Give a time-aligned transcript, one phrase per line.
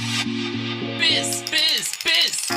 [0.00, 2.48] Biss, Biss, Biss.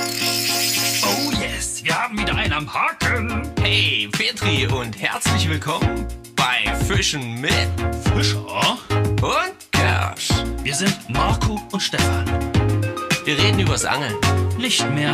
[1.04, 3.50] Oh yes, wir haben wieder einen am Haken.
[3.60, 7.52] Hey, Petri und herzlich willkommen bei Fischen mit
[8.16, 8.46] Fischer.
[9.22, 10.30] und Kersch.
[10.64, 12.26] Wir sind Marco und Stefan.
[13.26, 14.16] Wir reden übers Angeln
[14.58, 15.14] Nicht mehr.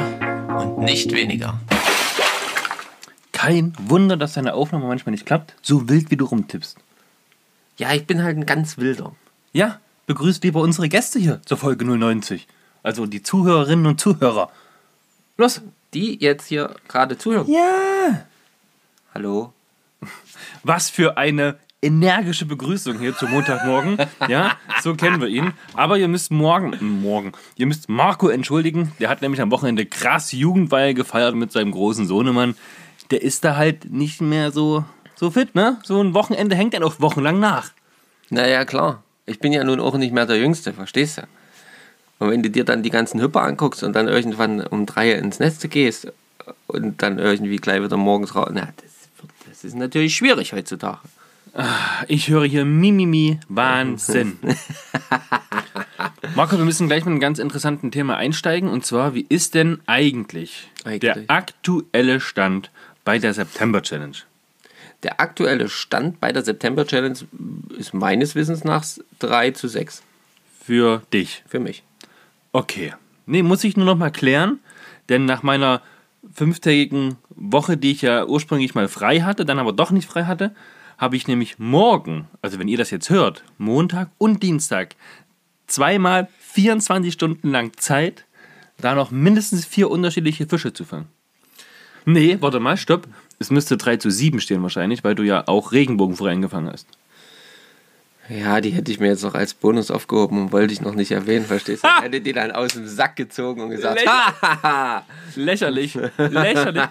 [0.55, 1.59] und nicht weniger.
[3.31, 6.77] Kein Wunder, dass deine Aufnahme manchmal nicht klappt, so wild wie du rumtippst.
[7.77, 9.15] Ja, ich bin halt ein ganz wilder.
[9.51, 12.47] Ja, begrüßt lieber unsere Gäste hier zur Folge 090.
[12.81, 14.51] Also die Zuhörerinnen und Zuhörer.
[15.37, 15.61] Los.
[15.93, 17.47] Die jetzt hier gerade zuhören.
[17.47, 18.25] Ja.
[19.13, 19.53] Hallo.
[20.63, 23.97] Was für eine energische Begrüßung hier zum Montagmorgen.
[24.27, 25.53] Ja, so kennen wir ihn.
[25.75, 28.91] Aber ihr müsst morgen, morgen, ihr müsst Marco entschuldigen.
[28.99, 32.55] Der hat nämlich am Wochenende krass Jugendweihe gefeiert mit seinem großen Sohnemann.
[33.11, 35.79] Der ist da halt nicht mehr so, so fit, ne?
[35.83, 37.71] So ein Wochenende hängt dann auch wochenlang nach.
[38.31, 39.03] Naja, klar.
[39.29, 41.21] Ich bin ja nun auch nicht mehr der Jüngste, verstehst du?
[42.19, 45.39] Und wenn du dir dann die ganzen Hüpper anguckst und dann irgendwann um drei ins
[45.39, 46.11] Netz gehst
[46.67, 50.99] und dann irgendwie gleich wieder morgens raus, na, das, das ist natürlich schwierig heutzutage.
[52.07, 54.37] Ich höre hier Mimimi, Wahnsinn.
[56.35, 58.69] Marco, wir müssen gleich mit einem ganz interessanten Thema einsteigen.
[58.69, 60.99] Und zwar, wie ist denn eigentlich, Eigentlich.
[60.99, 62.71] der aktuelle Stand
[63.03, 64.17] bei der September Challenge?
[65.03, 67.17] Der aktuelle Stand bei der September Challenge
[67.77, 68.85] ist meines Wissens nach
[69.19, 70.03] 3 zu 6
[70.61, 71.43] Für dich.
[71.47, 71.83] für mich.
[72.51, 72.93] Okay.
[73.25, 74.59] Nee, muss ich nur noch mal klären,
[75.07, 75.81] denn nach meiner
[76.33, 80.53] fünftägigen Woche, die ich ja ursprünglich mal frei hatte, dann aber doch nicht frei hatte,
[80.97, 84.95] habe ich nämlich morgen, also wenn ihr das jetzt hört, Montag und Dienstag,
[85.67, 88.25] zweimal 24 Stunden lang Zeit,
[88.81, 91.07] da noch mindestens vier unterschiedliche Fische zu fangen.
[92.05, 93.07] Nee, warte mal, stopp.
[93.39, 96.87] Es müsste 3 zu 7 stehen wahrscheinlich, weil du ja auch Regenbogenforellen gefangen hast.
[98.29, 101.09] Ja, die hätte ich mir jetzt noch als Bonus aufgehoben und wollte ich noch nicht
[101.09, 101.87] erwähnen, verstehst du?
[101.87, 102.03] Ha!
[102.03, 105.03] Hätte die dann aus dem Sack gezogen und gesagt, Lächer-.
[105.35, 106.83] Lächerlich, lächerlich.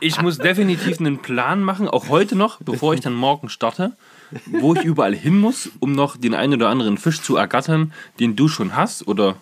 [0.00, 3.96] Ich muss definitiv einen Plan machen, auch heute noch, bevor ich dann morgen starte,
[4.46, 8.36] wo ich überall hin muss, um noch den einen oder anderen Fisch zu ergattern, den
[8.36, 9.36] du schon hast oder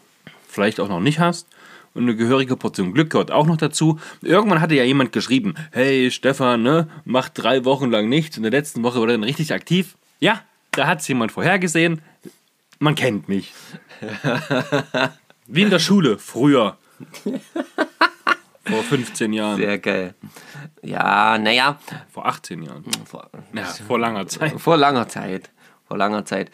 [0.49, 1.47] vielleicht auch noch nicht hast.
[1.95, 3.99] Und eine gehörige Portion Glück gehört auch noch dazu.
[4.23, 8.37] Irgendwann hatte ja jemand geschrieben, hey Stefan, ne, mach drei Wochen lang nichts.
[8.37, 9.97] In der letzten Woche war er dann richtig aktiv.
[10.21, 12.01] Ja, da hat es jemand vorhergesehen.
[12.79, 13.53] Man kennt mich.
[15.47, 16.79] Wie in der Schule, früher.
[18.65, 19.57] Vor 15 Jahren.
[19.57, 20.15] Sehr geil.
[20.83, 21.79] Ja, naja,
[22.11, 22.85] Vor 18 Jahren.
[23.05, 24.59] vor, Ja, vor langer Zeit.
[24.61, 25.51] vor langer Zeit.
[25.87, 26.51] Vor langer Zeit.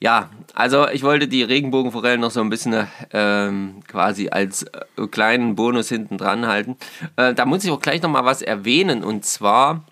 [0.00, 5.56] Ja, also ich wollte die Regenbogenforellen noch so ein bisschen ähm, quasi als äh, kleinen
[5.56, 6.76] Bonus hinten dran halten.
[7.16, 9.02] Äh, da muss ich auch gleich nochmal was erwähnen.
[9.02, 9.84] Und zwar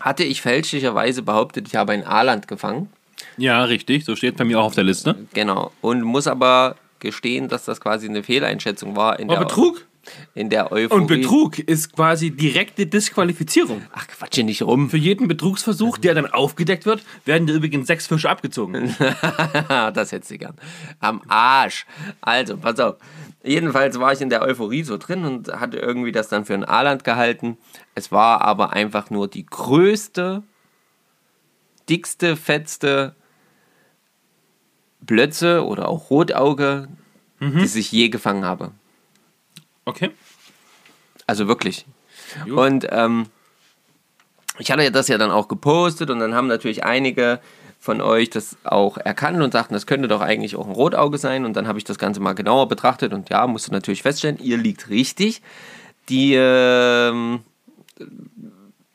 [0.00, 2.88] hatte ich fälschlicherweise behauptet, ich habe ein Aaland gefangen.
[3.36, 4.04] Ja, richtig.
[4.04, 5.14] So steht bei mir auch auf der Liste.
[5.34, 5.70] Genau.
[5.82, 9.18] Und muss aber gestehen, dass das quasi eine Fehleinschätzung war.
[9.18, 9.86] In der, Betrug?
[10.34, 11.00] In der Euphorie.
[11.00, 13.82] Und Betrug ist quasi direkte Disqualifizierung.
[13.92, 14.90] Ach, quatsche nicht rum.
[14.90, 18.94] Für jeden Betrugsversuch, der dann aufgedeckt wird, werden dir übrigens sechs Fische abgezogen.
[19.68, 20.56] das hättest du gern.
[21.00, 21.86] Am Arsch.
[22.20, 22.96] Also, pass auf.
[23.42, 26.64] Jedenfalls war ich in der Euphorie so drin und hatte irgendwie das dann für ein
[26.64, 27.58] Aaland gehalten.
[27.94, 30.42] Es war aber einfach nur die größte,
[31.88, 33.14] dickste, fettste
[35.00, 36.88] Blötze oder auch Rotauge,
[37.40, 38.72] die ich je gefangen habe.
[39.84, 40.10] Okay.
[41.26, 41.86] Also wirklich.
[42.46, 42.64] Jo.
[42.64, 43.26] Und ähm,
[44.58, 47.40] ich hatte ja das ja dann auch gepostet und dann haben natürlich einige
[47.84, 51.44] von euch das auch erkannt und sagten, das könnte doch eigentlich auch ein Rotauge sein.
[51.44, 54.56] Und dann habe ich das Ganze mal genauer betrachtet und ja, musste natürlich feststellen, ihr
[54.56, 55.42] liegt richtig.
[56.08, 57.40] Die, ähm,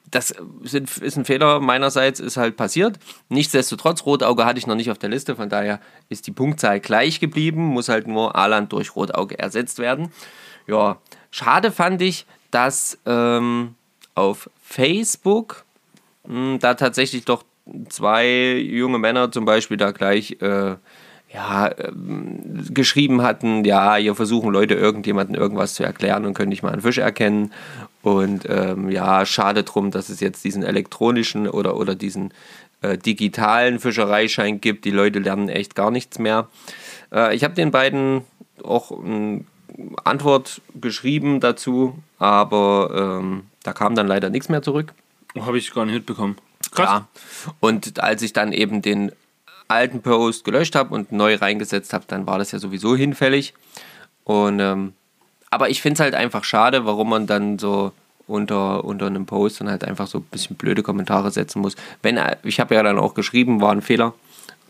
[0.10, 0.34] das
[0.64, 2.98] sind, ist ein Fehler meinerseits, ist halt passiert.
[3.30, 5.80] Nichtsdestotrotz, Rotauge hatte ich noch nicht auf der Liste, von daher
[6.10, 10.12] ist die Punktzahl gleich geblieben, muss halt nur Aaland durch Rotauge ersetzt werden.
[10.70, 10.98] Ja,
[11.32, 13.76] schade fand ich, dass ähm,
[14.14, 15.66] auf Facebook
[16.28, 17.44] mh, da tatsächlich doch
[17.90, 20.76] zwei junge Männer zum Beispiel da gleich äh,
[21.32, 26.64] ja, ähm, geschrieben hatten, ja, hier versuchen Leute irgendjemanden irgendwas zu erklären und können nicht
[26.64, 27.52] mal einen Fisch erkennen.
[28.02, 32.34] Und ähm, ja, schade drum, dass es jetzt diesen elektronischen oder, oder diesen
[32.82, 34.86] äh, digitalen Fischereischein gibt.
[34.86, 36.48] Die Leute lernen echt gar nichts mehr.
[37.12, 38.22] Äh, ich habe den beiden
[38.64, 39.44] auch eine
[40.04, 44.94] Antwort geschrieben dazu, aber ähm, da kam dann leider nichts mehr zurück.
[45.40, 46.38] Habe ich gar nicht mitbekommen.
[46.72, 46.90] Krass.
[46.90, 47.08] Ja.
[47.60, 49.12] Und als ich dann eben den
[49.68, 53.54] alten Post gelöscht habe und neu reingesetzt habe, dann war das ja sowieso hinfällig.
[54.24, 54.94] Und ähm,
[55.52, 57.92] aber ich finde es halt einfach schade, warum man dann so
[58.28, 61.76] unter, unter einem Post dann halt einfach so ein bisschen blöde Kommentare setzen muss.
[62.04, 64.14] Wenn er- ich habe ja dann auch geschrieben, war ein Fehler.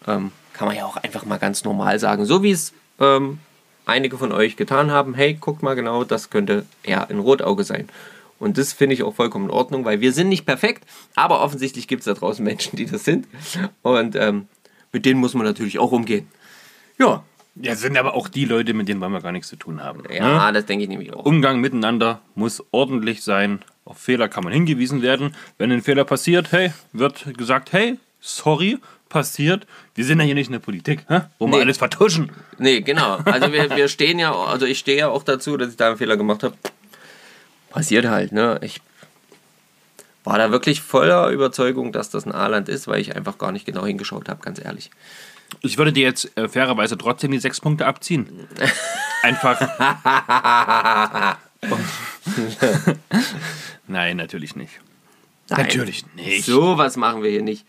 [0.08, 2.26] Ähm, kann man ja auch einfach mal ganz normal sagen.
[2.26, 3.40] So wie es ähm,
[3.89, 7.89] einige von euch getan haben, hey, guckt mal genau, das könnte ja ein Rotauge sein.
[8.39, 11.88] Und das finde ich auch vollkommen in Ordnung, weil wir sind nicht perfekt, aber offensichtlich
[11.88, 13.27] gibt es da draußen Menschen, die das sind.
[13.81, 14.47] Und ähm,
[14.91, 16.27] mit denen muss man natürlich auch umgehen.
[16.97, 17.24] Ja,
[17.56, 20.03] Ja, sind aber auch die Leute, mit denen wollen wir gar nichts zu tun haben.
[20.12, 20.53] ja, ne?
[20.53, 21.25] das denke ich nämlich auch.
[21.25, 23.59] Umgang miteinander muss ordentlich sein.
[23.86, 25.36] Auf Fehler kann man hingewiesen werden.
[25.57, 28.77] Wenn ein Fehler passiert, hey, wird gesagt, hey, sorry,
[29.10, 29.66] passiert.
[29.96, 31.22] Wir sind ja hier nicht in der Politik, hä?
[31.40, 31.62] wo wir Nee.
[31.64, 32.32] alles vertuschen.
[32.58, 33.18] Nee, genau.
[33.26, 35.98] Also wir, wir stehen ja, also ich stehe ja auch dazu, dass ich da einen
[35.98, 36.56] Fehler gemacht habe.
[37.70, 38.60] Passiert halt, ne?
[38.64, 38.82] Ich
[40.24, 43.66] war da wirklich voller Überzeugung, dass das ein A-Land ist, weil ich einfach gar nicht
[43.66, 44.90] genau hingeschaut habe, ganz ehrlich.
[45.62, 48.48] Ich würde dir jetzt äh, fairerweise trotzdem die sechs Punkte abziehen.
[49.24, 49.60] Einfach.
[53.88, 54.80] Nein, natürlich nicht.
[55.50, 55.62] Nein.
[55.66, 56.46] Natürlich nicht.
[56.46, 57.66] So was machen wir hier nicht.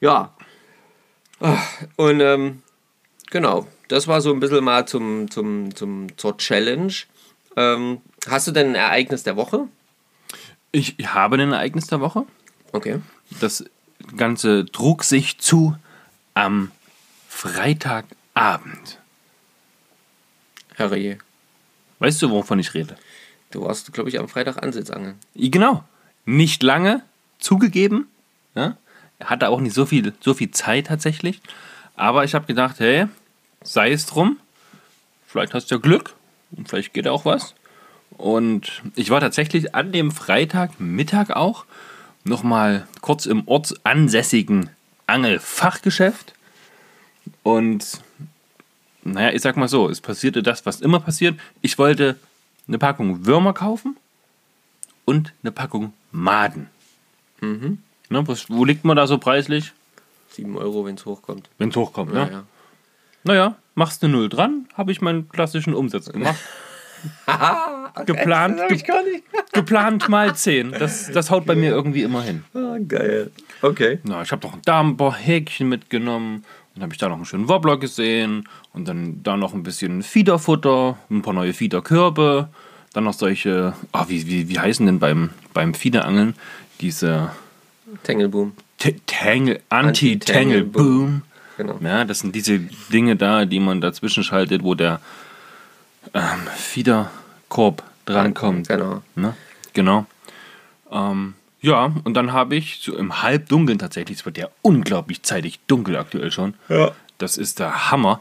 [0.00, 0.32] Ja.
[1.44, 1.62] Ah,
[1.96, 2.62] Und ähm,
[3.30, 6.94] genau, das war so ein bisschen mal zum, zum, zum, zur Challenge.
[7.56, 9.68] Ähm, hast du denn ein Ereignis der Woche?
[10.72, 12.24] Ich habe ein Ereignis der Woche.
[12.72, 13.00] Okay.
[13.40, 13.62] Das
[14.16, 15.76] Ganze trug sich zu
[16.32, 16.72] am
[17.28, 18.98] Freitagabend.
[20.76, 21.18] Herrje.
[21.98, 22.96] Weißt du, wovon ich rede?
[23.50, 25.18] Du warst, glaube ich, am Freitag Ansitzangeln.
[25.34, 25.84] Genau.
[26.24, 27.02] Nicht lange,
[27.38, 28.08] zugegeben.
[28.54, 28.78] Ja?
[29.18, 31.40] Er hatte auch nicht so viel, so viel Zeit tatsächlich.
[31.96, 33.06] Aber ich habe gedacht, hey,
[33.62, 34.38] sei es drum.
[35.26, 36.14] Vielleicht hast du ja Glück
[36.52, 37.54] und vielleicht geht auch was.
[38.16, 41.64] Und ich war tatsächlich an dem Freitagmittag auch
[42.24, 44.70] nochmal kurz im ortsansässigen
[45.06, 46.34] Angelfachgeschäft.
[47.42, 48.00] Und
[49.02, 51.38] naja, ich sag mal so, es passierte das, was immer passiert.
[51.60, 52.16] Ich wollte
[52.66, 53.96] eine Packung Würmer kaufen
[55.04, 56.68] und eine Packung Maden.
[57.40, 57.82] Mhm.
[58.14, 59.72] Ne, was, wo liegt man da so preislich?
[60.30, 61.50] 7 Euro, wenn es hochkommt.
[61.58, 62.30] Wenn es hochkommt, Ja, ne?
[62.30, 62.42] ja.
[63.24, 66.36] Naja, machst eine Null dran, habe ich meinen klassischen Umsatz gemacht.
[68.06, 69.24] geplant, ge gar nicht.
[69.52, 70.72] geplant mal 10.
[70.78, 72.44] Das, das haut bei mir irgendwie immer hin.
[72.54, 73.32] Ah, geil.
[73.62, 73.98] Okay.
[74.04, 76.44] Na, ich habe noch ein Darmbohrhäkchen mitgenommen.
[76.74, 78.48] Dann habe ich da noch einen schönen Wobbler gesehen.
[78.72, 82.48] Und dann da noch ein bisschen Fiederfutter, ein paar neue Fiederkörbe.
[82.92, 86.34] Dann noch solche, ah, wie, wie, wie heißen denn beim, beim Fiederangeln
[86.80, 87.32] diese
[88.02, 88.52] Tangleboom.
[89.06, 91.22] Tangle, Anti-Tangle-Boom.
[91.56, 91.78] Genau.
[91.80, 92.58] Ja, das sind diese
[92.92, 95.00] Dinge da, die man dazwischen schaltet, wo der
[96.12, 98.68] ähm, Fiederkorb drankommt.
[98.68, 99.02] Genau.
[99.14, 99.34] Ne?
[99.72, 100.06] Genau.
[100.90, 105.60] Ähm, ja, und dann habe ich so im Halbdunkeln tatsächlich, es wird ja unglaublich zeitig
[105.66, 106.54] dunkel aktuell schon.
[106.68, 106.92] Ja.
[107.18, 108.20] Das ist der Hammer.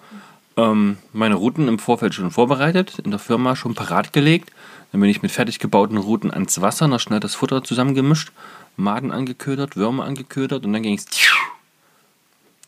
[0.56, 4.52] Ähm, meine Routen im Vorfeld schon vorbereitet, in der Firma schon parat gelegt.
[4.92, 8.32] Dann bin ich mit fertig gebauten Routen ans Wasser, noch schnell das Futter zusammengemischt,
[8.78, 11.06] Maden angeködert, Würmer angeködert und dann ging es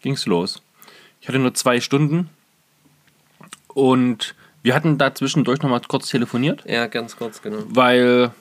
[0.02, 0.62] ging's los.
[1.22, 2.30] Ich hatte nur zwei Stunden
[3.68, 7.60] und wir hatten da zwischendurch noch mal kurz telefoniert Ja, ganz kurz, genau.
[7.70, 8.32] weil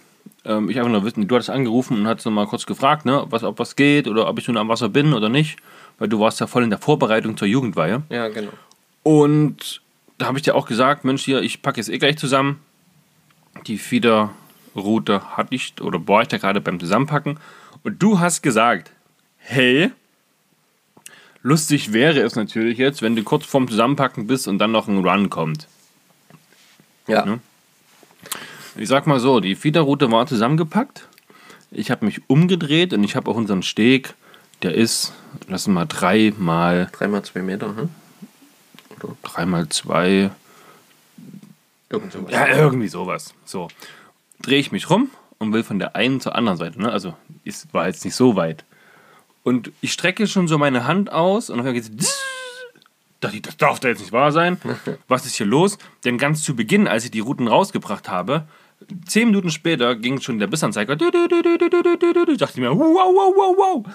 [0.46, 3.26] ähm, ich einfach nur wissen, du hattest angerufen und hattest noch mal kurz gefragt, ne,
[3.28, 5.58] was, ob was geht oder ob ich nun am Wasser bin oder nicht,
[5.98, 8.02] weil du warst ja voll in der Vorbereitung zur Jugendweihe.
[8.08, 8.52] Ja, genau.
[9.04, 9.82] Und
[10.18, 12.60] da habe ich dir auch gesagt, Mensch, hier, ich packe jetzt eh gleich zusammen.
[13.68, 17.38] Die Fiederroute hatte ich oder war ich da gerade beim Zusammenpacken.
[17.84, 18.90] Und du hast gesagt,
[19.36, 19.92] hey,
[21.42, 25.06] lustig wäre es natürlich jetzt, wenn du kurz vorm Zusammenpacken bist und dann noch ein
[25.06, 25.68] Run kommt.
[27.06, 27.26] Ja.
[27.26, 27.40] Ne?
[28.76, 31.06] Ich sag mal so, die Fiederroute war zusammengepackt.
[31.70, 34.14] Ich habe mich umgedreht und ich habe auch unseren Steg,
[34.62, 35.12] der ist,
[35.46, 37.90] lass mal drei mal, Dreimal zwei Meter, hm?
[39.22, 40.30] dreimal zwei.
[41.90, 42.32] Irgend sowas.
[42.32, 43.34] Ja, irgendwie sowas.
[43.44, 43.68] So.
[44.40, 46.80] Drehe ich mich rum und will von der einen zur anderen Seite.
[46.80, 46.90] Ne?
[46.90, 48.64] Also ist, war jetzt nicht so weit.
[49.42, 52.20] Und ich strecke schon so meine Hand aus und dann geht es.
[53.20, 54.58] Das darf da jetzt nicht wahr sein.
[55.08, 55.78] Was ist hier los?
[56.04, 58.46] Denn ganz zu Beginn, als ich die Routen rausgebracht habe,
[59.06, 60.92] zehn Minuten später ging schon der Bissanzeiger.
[60.92, 63.86] Ich dachte mir, wow, wow, wow, wow.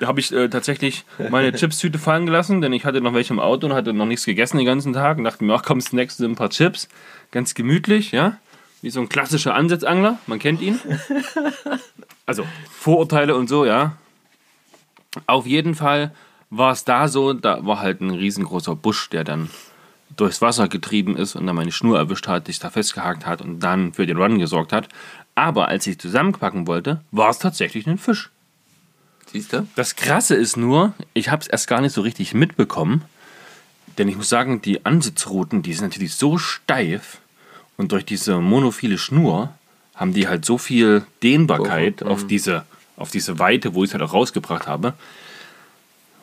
[0.00, 3.40] Da habe ich äh, tatsächlich meine Chipstüte fallen gelassen, denn ich hatte noch welche im
[3.40, 6.16] Auto und hatte noch nichts gegessen den ganzen Tag und dachte mir, ach komm, Snacks
[6.16, 6.88] sind ein paar Chips.
[7.30, 8.38] Ganz gemütlich, ja.
[8.82, 10.80] Wie so ein klassischer Ansitzangler, man kennt ihn.
[12.28, 13.92] Also Vorurteile und so, ja.
[15.28, 16.12] Auf jeden Fall
[16.50, 19.48] war es da so, da war halt ein riesengroßer Busch, der dann
[20.16, 23.60] durchs Wasser getrieben ist und dann meine Schnur erwischt hat, sich da festgehakt hat und
[23.60, 24.88] dann für den Run gesorgt hat.
[25.34, 28.30] Aber als ich zusammenpacken wollte, war es tatsächlich ein Fisch.
[29.36, 29.68] Siehst du?
[29.76, 33.04] Das Krasse ist nur, ich habe es erst gar nicht so richtig mitbekommen,
[33.98, 37.18] denn ich muss sagen, die Ansitzrouten, die sind natürlich so steif
[37.76, 39.52] und durch diese monophile Schnur
[39.94, 42.64] haben die halt so viel Dehnbarkeit Oh, auf, diese,
[42.96, 44.94] auf diese Weite, wo ich es halt auch rausgebracht habe.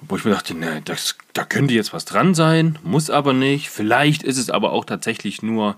[0.01, 3.70] Wo ich mir dachte, ne, das, da könnte jetzt was dran sein, muss aber nicht.
[3.70, 5.75] Vielleicht ist es aber auch tatsächlich nur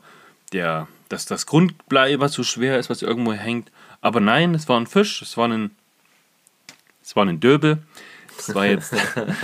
[0.53, 3.71] der, das, das Grundblei, was so schwer ist, was irgendwo hängt.
[3.99, 5.71] Aber nein, es war ein Fisch, es war ein,
[7.05, 7.77] es war ein Döbel.
[8.35, 8.93] Das war jetzt.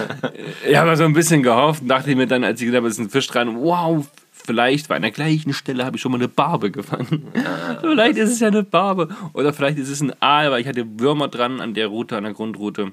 [0.68, 2.96] ich habe so ein bisschen gehofft und dachte mir dann, als ich gesagt habe, es
[2.96, 6.18] ist ein Fisch dran, wow, vielleicht war an der gleichen Stelle habe ich schon mal
[6.18, 7.32] eine Barbe gefangen.
[7.82, 9.10] vielleicht ist es ja eine Barbe.
[9.34, 12.24] Oder vielleicht ist es ein Aal, weil ich hatte Würmer dran an der Route, an
[12.24, 12.92] der Grundroute.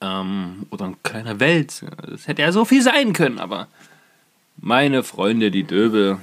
[0.00, 1.84] Ähm, oder ein kleiner Wels.
[2.08, 3.66] Das hätte ja so viel sein können, aber
[4.56, 6.18] meine Freunde, die Döbel,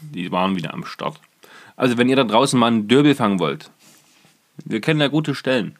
[0.00, 1.20] die waren wieder am Start.
[1.76, 3.70] Also, wenn ihr da draußen mal einen Döbel fangen wollt,
[4.64, 5.76] wir kennen da gute Stellen.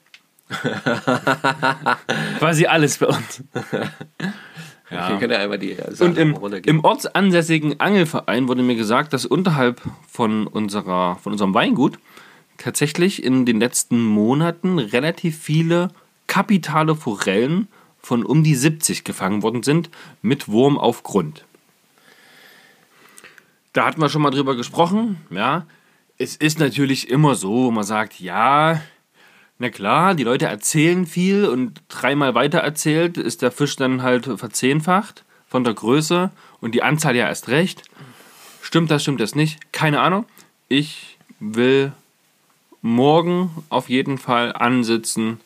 [2.39, 3.45] Quasi alles bei uns.
[4.91, 9.81] Ja einmal die Und im, im ortsansässigen Angelverein wurde mir gesagt, dass unterhalb
[10.11, 12.01] von, unserer, von unserem Weingut
[12.59, 15.91] tatsächlich in den letzten Monaten relativ viele
[16.27, 17.69] kapitale Forellen
[18.01, 19.91] von um die 70 gefangen worden sind
[20.23, 21.45] mit Wurm auf Grund.
[23.73, 25.67] Da hatten wir schon mal drüber gesprochen, ja.
[26.19, 28.81] Es ist natürlich immer so, man sagt, ja,
[29.61, 34.25] na klar, die Leute erzählen viel und dreimal weiter erzählt ist der Fisch dann halt
[34.25, 36.31] verzehnfacht von der Größe
[36.63, 37.83] und die Anzahl ja erst recht.
[38.63, 39.71] Stimmt das, stimmt das nicht?
[39.71, 40.25] Keine Ahnung.
[40.69, 41.93] Ich will
[42.81, 45.41] morgen auf jeden Fall ansitzen,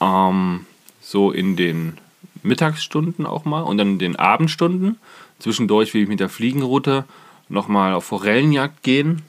[0.00, 0.66] ähm,
[1.00, 1.96] so in den
[2.42, 4.98] Mittagsstunden auch mal und dann in den Abendstunden.
[5.38, 7.04] Zwischendurch will ich mit der Fliegenroute
[7.48, 9.22] nochmal auf Forellenjagd gehen.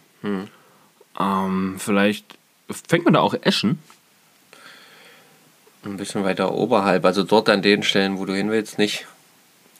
[1.19, 2.39] Ähm, vielleicht
[2.71, 3.77] fängt man da auch Eschen.
[5.83, 9.05] Ein bisschen weiter oberhalb, also dort an den Stellen, wo du hin willst, nicht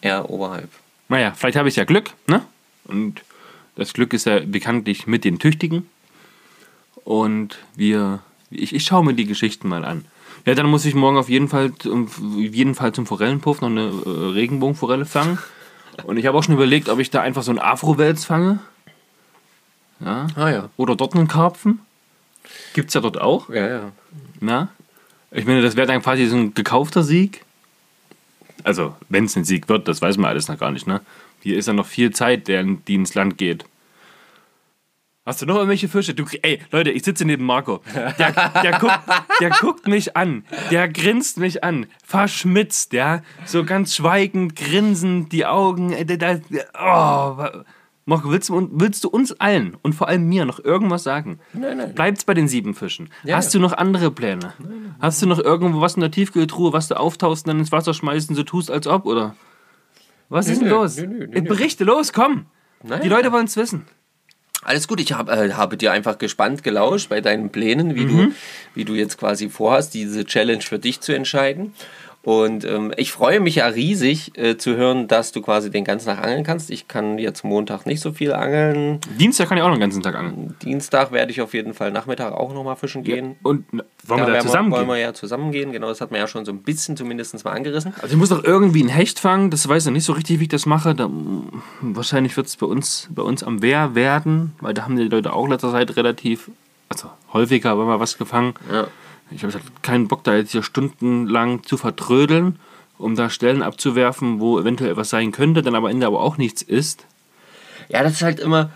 [0.01, 0.70] eher oberhalb.
[1.10, 2.41] Naja, vielleicht habe ich ja Glück, ne?
[2.86, 3.22] Und
[3.75, 5.89] das Glück ist ja bekanntlich mit den Tüchtigen.
[7.03, 10.06] Und wir, ich, ich schaue mir die Geschichten mal an.
[10.46, 13.70] Ja, dann muss ich morgen auf jeden Fall, zum- auf jeden Fall zum Forellenpuff noch
[13.70, 15.38] eine äh, Regenbogenforelle fangen.
[16.03, 18.60] Und ich habe auch schon überlegt, ob ich da einfach so einen Afro-Wels fange.
[20.00, 20.27] Ja.
[20.36, 20.70] Ah ja.
[20.77, 21.79] Oder dort einen Karpfen.
[22.74, 23.50] Gibt's ja dort auch.
[23.50, 23.91] Ja, ja.
[24.39, 24.70] Na?
[25.32, 27.44] Ich meine, das wäre dann quasi so ein gekaufter Sieg.
[28.64, 31.02] Also, wenn es ein Sieg wird, das weiß man alles noch gar nicht, ne?
[31.42, 33.66] Hier ist ja noch viel Zeit, der, die ins Land geht.
[35.26, 36.16] Hast du noch irgendwelche Fische?
[36.16, 37.82] Du, ey, Leute, ich sitze neben Marco.
[37.94, 38.32] Der,
[38.64, 39.00] der, guckt,
[39.40, 40.44] der guckt mich an.
[40.72, 41.86] Der grinst mich an.
[42.04, 43.22] Verschmitzt, ja.
[43.46, 45.94] So ganz schweigend, grinsend, die Augen.
[45.94, 46.42] äh, der,
[46.74, 47.46] oh,
[48.10, 51.39] Marco, willst du, willst du uns allen und vor allem mir noch irgendwas sagen?
[51.54, 51.94] Nein, nein.
[51.94, 53.10] Bleibt's bei den sieben Fischen?
[53.24, 53.60] Ja, Hast ja.
[53.60, 54.54] du noch andere Pläne?
[55.00, 57.94] Hast du noch irgendwo was in der Tiefkühltruhe, was du auftauchst und dann ins Wasser
[57.94, 59.36] schmeißt und so tust, als ob, oder?
[60.28, 60.98] Was ist denn nö, los?
[60.98, 61.48] nö, nö, nö, Äh, nö.
[61.50, 62.46] Berichte, los, komm!
[62.84, 63.86] Nein, Die Leute wollen es wissen.
[64.62, 68.18] Alles gut, ich hab, äh, habe dir einfach gespannt gelauscht bei deinen Plänen, wie, Mhm.
[68.18, 68.32] du,
[68.75, 71.74] wie du jetzt quasi vorhast, diese Challenge für dich zu entscheiden.
[72.22, 76.08] Und ähm, ich freue mich ja riesig äh, zu hören, dass du quasi den ganzen
[76.08, 76.70] Tag angeln kannst.
[76.70, 79.00] Ich kann jetzt Montag nicht so viel angeln.
[79.18, 80.56] Dienstag kann ich auch noch den ganzen Tag angeln.
[80.62, 83.38] Dienstag werde ich auf jeden Fall Nachmittag auch nochmal fischen gehen.
[83.42, 84.96] Und na, wollen wir da zusammen wollen gehen?
[84.96, 85.72] wir ja zusammen gehen.
[85.72, 87.94] Genau, das hat man ja schon so ein bisschen zumindest mal angerissen.
[88.02, 90.44] Also ich muss doch irgendwie einen Hecht fangen, das weiß ich nicht so richtig, wie
[90.44, 90.94] ich das mache.
[90.94, 94.98] Da, mm, wahrscheinlich wird es bei uns, bei uns am Wehr werden, weil da haben
[94.98, 96.52] die Leute auch letzter Zeit relativ,
[96.90, 98.56] also häufiger aber mal was gefangen.
[98.70, 98.88] Ja.
[99.32, 102.60] Ich habe halt keinen Bock, da jetzt hier stundenlang zu vertrödeln,
[102.98, 106.38] um da Stellen abzuwerfen, wo eventuell was sein könnte, dann aber am Ende aber auch
[106.38, 107.06] nichts ist.
[107.90, 108.72] Ja, das ist halt immer.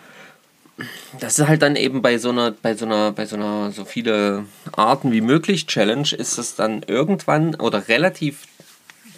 [1.20, 3.86] Das ist halt dann eben bei so einer, bei so einer, bei so einer so
[3.86, 8.48] viele Arten wie möglich Challenge ist es dann irgendwann oder relativ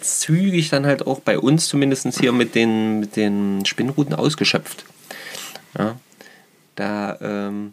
[0.00, 4.84] zügig dann halt auch bei uns zumindest hier mit den, mit den Spinnruten ausgeschöpft.
[5.78, 5.96] Ja.
[6.74, 7.72] Da ähm,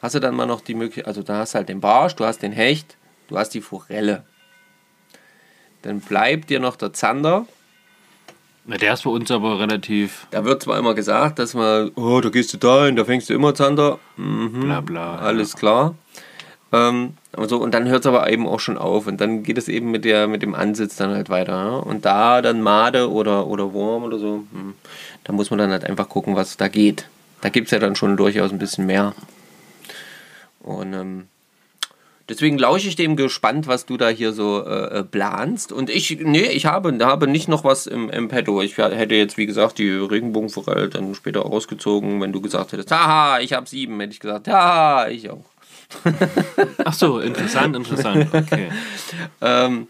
[0.00, 2.24] hast du dann mal noch die Möglichkeit, also da hast du halt den Barsch, du
[2.24, 2.96] hast den Hecht,
[3.28, 4.24] du hast die Forelle.
[5.82, 7.46] Dann bleibt dir noch der Zander.
[8.64, 12.20] Na, der ist bei uns aber relativ Da wird zwar immer gesagt, dass man, oh,
[12.20, 14.00] da gehst du da hin, da fängst du immer Zander.
[14.16, 15.16] Mhm, bla bla.
[15.18, 15.94] alles klar.
[16.72, 19.06] Ähm, und, so, und dann hört es aber eben auch schon auf.
[19.06, 21.52] Und dann geht es eben mit, der, mit dem Ansitz dann halt weiter.
[21.52, 21.76] Ja?
[21.76, 24.74] Und da dann Made oder, oder Wurm oder so, hm,
[25.24, 27.08] da muss man dann halt einfach gucken, was da geht.
[27.42, 29.14] Da gibt es ja dann schon durchaus ein bisschen mehr.
[30.66, 31.28] Und ähm,
[32.28, 35.72] deswegen lausche ich dem gespannt, was du da hier so äh, äh, planst.
[35.72, 38.60] Und ich, nee, ich habe, habe nicht noch was im, im Petto.
[38.60, 42.20] Ich hätte jetzt, wie gesagt, die Regenbogenforelle dann später ausgezogen.
[42.20, 45.44] Wenn du gesagt hättest, haha, ich habe sieben, hätte ich gesagt, haha, ich auch.
[46.84, 48.28] Ach so, interessant, interessant.
[48.34, 48.68] Okay.
[49.40, 49.86] Ähm,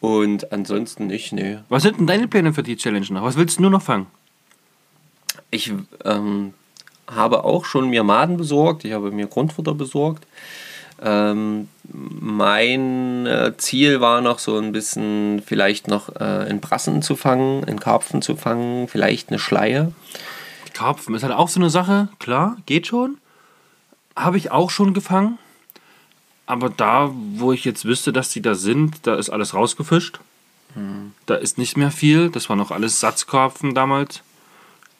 [0.00, 1.58] und ansonsten nicht, nee.
[1.68, 3.24] Was sind denn deine Pläne für die Challenge noch?
[3.24, 4.06] Was willst du nur noch fangen?
[5.50, 5.72] Ich
[6.04, 6.54] ähm,
[7.06, 10.26] habe auch schon mir Maden besorgt, ich habe mir Grundfutter besorgt.
[11.02, 17.16] Ähm, mein äh, Ziel war noch so ein bisschen vielleicht noch äh, in Brassen zu
[17.16, 19.92] fangen, in Karpfen zu fangen, vielleicht eine Schleie.
[20.72, 23.18] Karpfen ist halt auch so eine Sache, klar, geht schon.
[24.16, 25.38] Habe ich auch schon gefangen.
[26.46, 30.20] Aber da, wo ich jetzt wüsste, dass die da sind, da ist alles rausgefischt.
[31.26, 32.30] Da ist nicht mehr viel.
[32.30, 34.22] Das waren noch alles Satzkarpfen damals.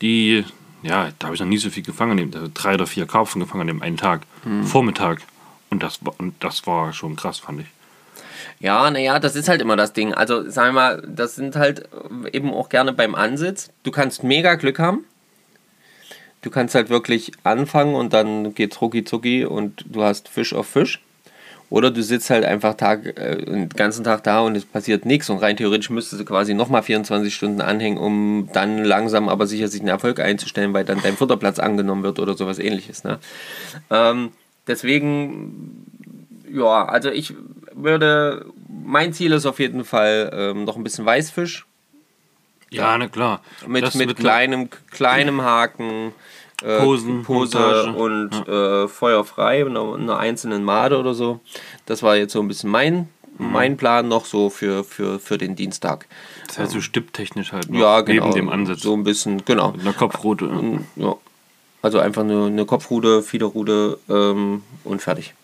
[0.00, 0.44] Die,
[0.84, 2.12] ja, da habe ich noch nie so viel gefangen.
[2.12, 4.22] an dem- Drei oder vier Karpfen gefangen an dem einen Tag.
[4.64, 5.20] Vormittag.
[5.70, 7.66] Und das, war, und das war schon krass, fand ich.
[8.60, 10.14] Ja, naja, das ist halt immer das Ding.
[10.14, 11.88] Also, sagen wir mal, das sind halt
[12.32, 13.70] eben auch gerne beim Ansitz.
[13.82, 15.04] Du kannst mega Glück haben.
[16.42, 20.66] Du kannst halt wirklich anfangen und dann geht's rucki zucki und du hast Fisch auf
[20.68, 21.00] Fisch.
[21.70, 25.28] Oder du sitzt halt einfach Tag, äh, den ganzen Tag da und es passiert nichts.
[25.30, 29.68] Und rein theoretisch müsstest du quasi nochmal 24 Stunden anhängen, um dann langsam aber sicher
[29.68, 33.04] sich einen Erfolg einzustellen, weil dann dein Futterplatz angenommen wird oder sowas ähnliches.
[33.04, 33.18] Ne?
[33.90, 34.32] Ähm,
[34.66, 35.84] deswegen
[36.54, 37.34] ja, also ich
[37.72, 41.66] würde, mein Ziel ist auf jeden Fall ähm, noch ein bisschen Weißfisch
[42.70, 43.42] Ja, na klar.
[43.66, 46.12] mit, mit wird kleinem, kleinem Haken,
[46.62, 47.92] äh, Posen, Pose Montage.
[47.98, 51.40] und äh, Feuer frei, einer, einer einzelnen Made oder so.
[51.86, 53.50] Das war jetzt so ein bisschen mein, Mhm.
[53.52, 56.06] mein Plan noch so für, für, für den Dienstag.
[56.46, 58.26] Das heißt so stipptechnisch halt noch, Ja, genau.
[58.26, 58.82] neben dem Ansatz.
[58.82, 59.72] So ein bisschen, genau.
[59.72, 60.48] Mit einer Kopfrute.
[60.94, 61.16] Ja.
[61.82, 65.34] Also einfach eine, eine Kopfrude, Fiederrude ähm, und fertig.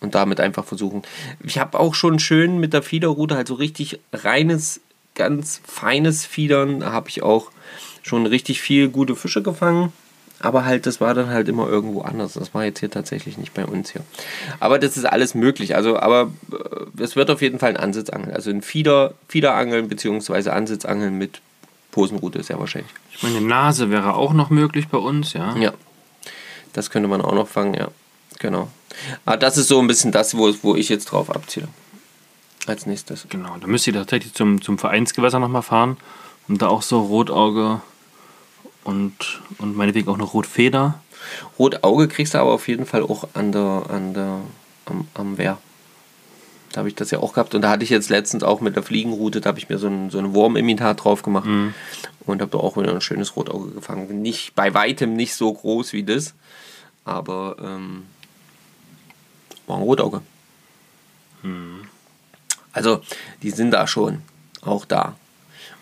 [0.00, 1.02] Und damit einfach versuchen.
[1.44, 4.80] Ich habe auch schon schön mit der Fiederrute halt so richtig reines,
[5.16, 6.78] ganz feines Fiedern.
[6.80, 7.50] Da habe ich auch
[8.02, 9.92] schon richtig viel gute Fische gefangen.
[10.40, 12.32] Aber halt, das war dann halt immer irgendwo anders.
[12.32, 14.02] Das war jetzt hier tatsächlich nicht bei uns hier.
[14.58, 15.76] Aber das ist alles möglich.
[15.76, 18.34] Also, aber äh, es wird auf jeden Fall ein Ansitzangeln.
[18.34, 20.50] Also ein Fieder, Fiederangeln bzw.
[20.50, 21.40] Ansitzangeln mit
[21.92, 22.90] Posenrute sehr wahrscheinlich.
[23.12, 25.56] Ich meine, Nase wäre auch noch möglich bei uns, ja.
[25.56, 25.72] Ja,
[26.72, 27.88] das könnte man auch noch fangen, ja.
[28.40, 28.68] Genau.
[29.24, 31.68] Aber das ist so ein bisschen das, wo, wo ich jetzt drauf abziele.
[32.66, 33.26] Als nächstes.
[33.28, 35.96] Genau, da müsst ihr tatsächlich zum, zum Vereinsgewässer nochmal fahren
[36.48, 37.80] und da auch so Rotauge
[38.84, 41.00] und, und meinetwegen auch noch Rotfeder.
[41.58, 44.40] Rotauge kriegst du aber auf jeden Fall auch an der, an der,
[44.86, 45.58] am, am Wehr.
[46.72, 47.54] Da habe ich das ja auch gehabt.
[47.54, 49.88] Und da hatte ich jetzt letztens auch mit der Fliegenrute, da habe ich mir so
[49.88, 51.46] ein, so ein Wurmimitat drauf gemacht.
[52.24, 54.22] Und habe da auch wieder ein schönes Rotauge gefangen.
[54.22, 56.34] Nicht, bei weitem nicht so groß wie das.
[57.04, 58.04] Aber ähm,
[59.66, 60.22] war ein Rotauge.
[62.72, 63.02] Also,
[63.42, 64.22] die sind da schon.
[64.62, 65.16] Auch da.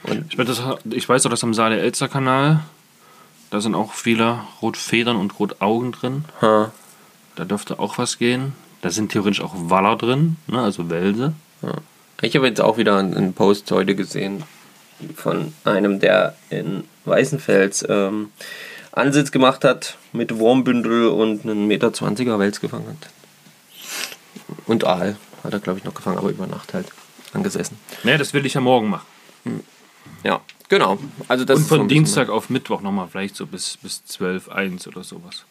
[0.03, 2.61] Und Ich, weiß, das, ich weiß auch, dass am Saale-Elster-Kanal,
[3.51, 6.25] da sind auch viele Rotfedern und Rotaugen drin.
[6.41, 6.73] ha,
[7.37, 8.53] Da dürfte auch was gehen.
[8.83, 11.35] Da sind theoretisch auch Waller drin, ne, also Welse.
[12.23, 14.45] Ich habe jetzt auch wieder einen Post heute gesehen
[15.17, 18.31] von einem, der in Weißenfels ähm,
[18.93, 23.11] Ansitz gemacht hat mit Wurmbündel und einen Meter 20er Wels gefangen hat.
[24.67, 26.87] Und Aal hat er, glaube ich, noch gefangen, aber über Nacht halt
[27.33, 27.79] angesessen.
[28.03, 29.07] Ne, das will ich ja morgen machen.
[30.25, 30.99] Ja, genau.
[31.29, 35.03] Also das Und von Dienstag auf Mittwoch nochmal, vielleicht so bis, bis 12, 1 oder
[35.03, 35.45] sowas.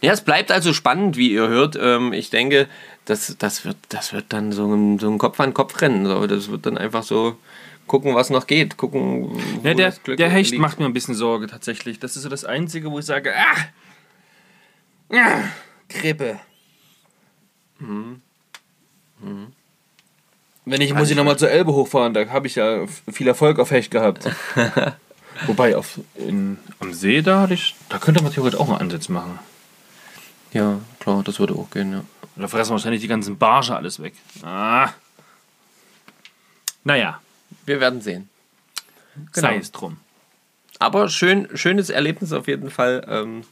[0.00, 1.78] Ja, es bleibt also spannend, wie ihr hört.
[1.80, 2.68] Ähm, ich denke,
[3.06, 6.06] das, das, wird, das wird dann so ein, so ein Kopf-an-Kopf-Rennen.
[6.06, 6.26] So.
[6.26, 7.38] Das wird dann einfach so
[7.86, 8.76] gucken, was noch geht.
[8.76, 10.60] Gucken, wo Ja, der, der Hecht liegt.
[10.60, 12.00] macht mir ein bisschen Sorge tatsächlich.
[12.00, 15.42] Das ist so das Einzige, wo ich sage, ah, ah
[15.88, 16.38] Krippe.
[20.64, 23.70] Wenn ich muss ich nochmal zur Elbe hochfahren, da habe ich ja viel Erfolg auf
[23.70, 24.28] Hecht gehabt.
[25.46, 29.08] Wobei auf, in, am See da hatte ich, da könnte man theoretisch auch einen Ansatz
[29.08, 29.38] machen.
[30.52, 32.04] Ja, klar, das würde auch gehen, ja.
[32.36, 34.14] Da fressen wahrscheinlich die ganzen Barsche alles weg.
[34.42, 34.90] Ah.
[36.84, 37.20] Naja,
[37.66, 38.28] Wir werden sehen.
[39.32, 39.48] Genau.
[39.48, 39.98] sei es drum.
[40.78, 43.44] Aber schön, schönes Erlebnis auf jeden Fall ähm,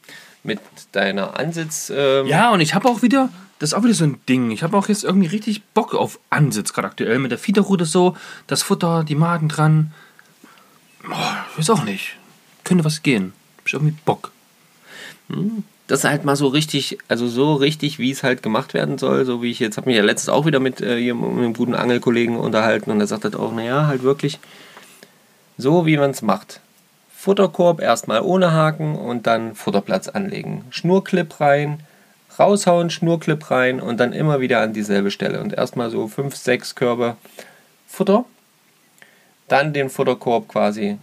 [0.43, 0.61] mit
[0.93, 1.93] deiner Ansitz.
[1.95, 3.29] Ähm, Ja, und ich habe auch wieder,
[3.59, 4.51] das ist auch wieder so ein Ding.
[4.51, 7.19] Ich habe auch jetzt irgendwie richtig Bock auf Ansitz, gerade aktuell.
[7.19, 9.93] Mit der Fiederrute so, das Futter, die Magen dran.
[11.09, 11.15] Oh,
[11.53, 12.17] ich weiß auch nicht.
[12.65, 13.33] Könnte was gehen.
[13.59, 14.33] Hab ich irgendwie Bock.
[15.87, 19.25] Das halt mal so richtig, also so richtig, wie es halt gemacht werden soll.
[19.25, 22.37] So wie ich jetzt, habe mich ja letztens auch wieder mit äh, einem guten Angelkollegen
[22.37, 24.39] unterhalten und er sagt halt auch, naja, halt wirklich
[25.59, 26.61] so, wie man es macht.
[27.23, 30.65] Futterkorb erstmal ohne Haken und dann Futterplatz anlegen.
[30.71, 31.79] Schnurclip rein,
[32.37, 35.41] raushauen, Schnurclip rein und dann immer wieder an dieselbe Stelle.
[35.41, 37.17] Und erstmal so fünf, sechs Körbe
[37.87, 38.25] Futter.
[39.47, 40.99] Dann den Futterkorb quasi.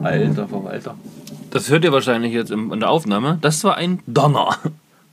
[0.00, 0.94] Alter Verwalter.
[1.50, 3.38] Das hört ihr wahrscheinlich jetzt in der Aufnahme.
[3.40, 4.56] Das war ein Donner.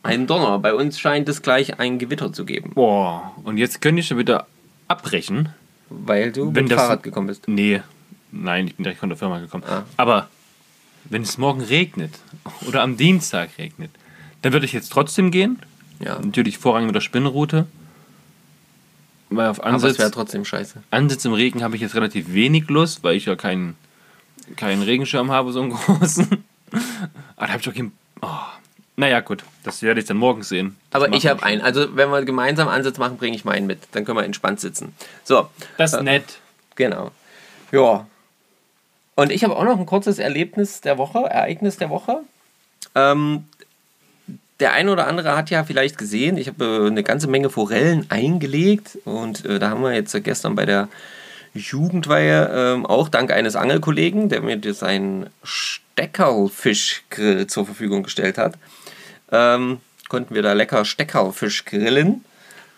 [0.04, 0.60] Ein Donner.
[0.60, 3.32] Bei uns scheint es gleich ein Gewitter zu geben, Boah.
[3.44, 4.46] Und jetzt könnte ich schon wieder
[4.88, 5.50] abbrechen.
[5.90, 7.48] weil du Wenn mit das- Fahrrad gekommen bist.
[7.48, 7.82] Nee,
[8.44, 9.64] nein, ich bin direkt von der Firma gekommen.
[9.68, 9.84] Ah.
[9.98, 10.30] Aber
[11.06, 12.14] wenn es morgen regnet
[12.68, 13.92] oder am Dienstag regnet,
[14.44, 15.60] Dann würde ich jetzt trotzdem gehen.
[16.00, 16.20] Ja.
[16.20, 17.66] Natürlich vorrangig mit der Spinnenroute.
[19.30, 20.82] Weil auf Aber es Ansitz, wäre trotzdem scheiße.
[20.92, 23.76] Ansitz im Regen habe ich jetzt relativ wenig Lust, weil ich ja keinen
[24.56, 26.44] keinen Regenschirm habe, so einen großen.
[27.36, 27.92] Aber da habe ich auch keinen.
[28.22, 28.28] Oh.
[28.96, 30.76] Naja, gut, das werde ich dann morgen sehen.
[30.92, 31.62] Das Aber ich habe einen.
[31.62, 33.80] Also, wenn wir gemeinsam Ansatz machen, bringe ich meinen mit.
[33.92, 34.94] Dann können wir entspannt sitzen.
[35.24, 36.40] So, Das ist nett.
[36.76, 37.12] genau.
[37.72, 38.08] Ja.
[39.18, 42.20] Und ich habe auch noch ein kurzes Erlebnis der Woche, Ereignis der Woche.
[42.94, 43.46] Ähm,
[44.60, 48.06] der eine oder andere hat ja vielleicht gesehen, ich habe äh, eine ganze Menge Forellen
[48.10, 50.88] eingelegt und äh, da haben wir jetzt äh, gestern bei der
[51.56, 58.54] Jugendweihe ähm, auch dank eines Angelkollegen, der mir seinen Steckerlfischgrill zur Verfügung gestellt hat,
[59.32, 62.24] ähm, konnten wir da lecker Steckerlfisch grillen.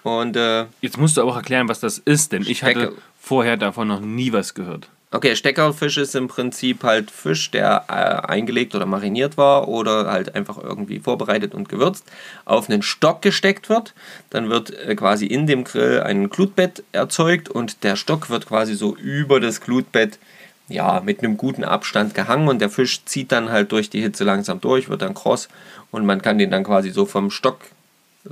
[0.03, 3.57] Und äh, Jetzt musst du aber auch erklären, was das ist, denn ich hatte vorher
[3.57, 4.87] davon noch nie was gehört.
[5.11, 10.35] Okay, Steckerlfisch ist im Prinzip halt Fisch, der äh, eingelegt oder mariniert war oder halt
[10.35, 12.05] einfach irgendwie vorbereitet und gewürzt,
[12.45, 13.95] auf einen Stock gesteckt wird.
[14.29, 18.75] Dann wird äh, quasi in dem Grill ein Glutbett erzeugt und der Stock wird quasi
[18.75, 20.19] so über das Glutbett
[20.67, 24.23] ja, mit einem guten Abstand gehangen und der Fisch zieht dann halt durch die Hitze
[24.23, 25.49] langsam durch, wird dann kross
[25.89, 27.61] und man kann den dann quasi so vom Stock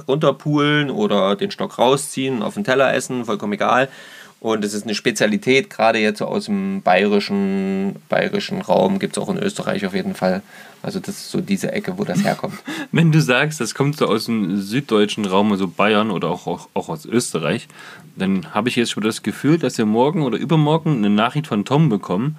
[0.08, 3.90] runterpulen oder den Stock rausziehen, auf den Teller essen, vollkommen egal.
[4.39, 9.23] Und es ist eine Spezialität, gerade jetzt so aus dem bayerischen, bayerischen Raum, gibt es
[9.23, 10.43] auch in Österreich auf jeden Fall.
[10.84, 12.60] Also das ist so diese Ecke, wo das herkommt.
[12.91, 16.69] Wenn du sagst, das kommt so aus dem süddeutschen Raum, also Bayern oder auch, auch,
[16.76, 17.67] auch aus Österreich,
[18.15, 21.65] dann habe ich jetzt schon das Gefühl, dass wir morgen oder übermorgen eine Nachricht von
[21.65, 22.38] Tom bekommen,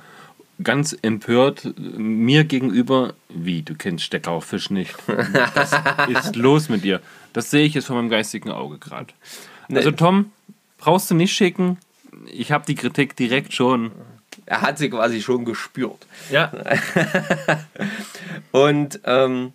[0.62, 4.94] ganz empört äh, mir gegenüber, wie, du kennst Steckerfisch nicht.
[5.06, 5.72] Was
[6.08, 7.00] ist los mit dir?
[7.32, 9.08] Das sehe ich jetzt von meinem geistigen Auge gerade.
[9.70, 10.30] Also Tom,
[10.78, 11.76] brauchst du nicht schicken.
[12.26, 13.92] Ich habe die Kritik direkt schon.
[14.46, 16.06] Er hat sie quasi schon gespürt.
[16.30, 16.52] Ja.
[18.52, 19.52] Und ähm,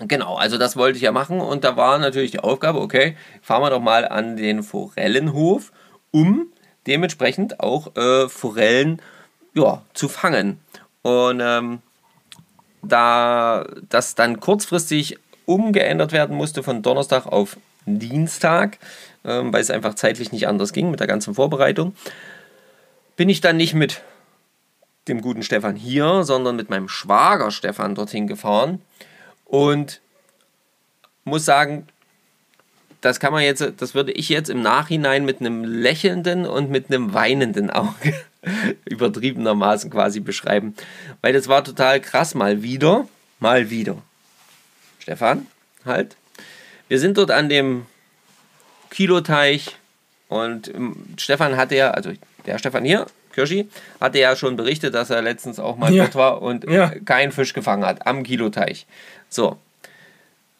[0.00, 1.40] genau, also das wollte ich ja machen.
[1.40, 5.72] Und da war natürlich die Aufgabe, okay, fahren wir doch mal an den Forellenhof,
[6.10, 6.46] um
[6.86, 9.00] dementsprechend auch äh, Forellen
[9.54, 10.60] ja, zu fangen.
[11.02, 11.80] Und ähm,
[12.82, 18.78] da das dann kurzfristig umgeändert werden musste von Donnerstag auf Dienstag,
[19.28, 21.94] ähm, weil es einfach zeitlich nicht anders ging mit der ganzen Vorbereitung,
[23.16, 24.02] bin ich dann nicht mit
[25.08, 28.80] dem guten Stefan hier, sondern mit meinem Schwager Stefan dorthin gefahren
[29.44, 30.00] und
[31.24, 31.86] muss sagen,
[33.00, 36.90] das kann man jetzt, das würde ich jetzt im Nachhinein mit einem lächelnden und mit
[36.90, 38.14] einem weinenden Auge
[38.86, 40.74] übertriebenermaßen quasi beschreiben,
[41.20, 43.06] weil das war total krass mal wieder,
[43.40, 43.96] mal wieder.
[44.98, 45.46] Stefan,
[45.84, 46.16] halt.
[46.88, 47.86] Wir sind dort an dem
[48.90, 49.76] Kiloteich
[50.28, 52.10] und ähm, Stefan hatte ja, also
[52.46, 53.68] der Stefan hier, Kirschi,
[54.00, 56.04] hatte ja schon berichtet, dass er letztens auch mal Ja.
[56.04, 56.88] dort war und Ja.
[57.04, 58.86] keinen Fisch gefangen hat am Kiloteich.
[59.28, 59.56] So.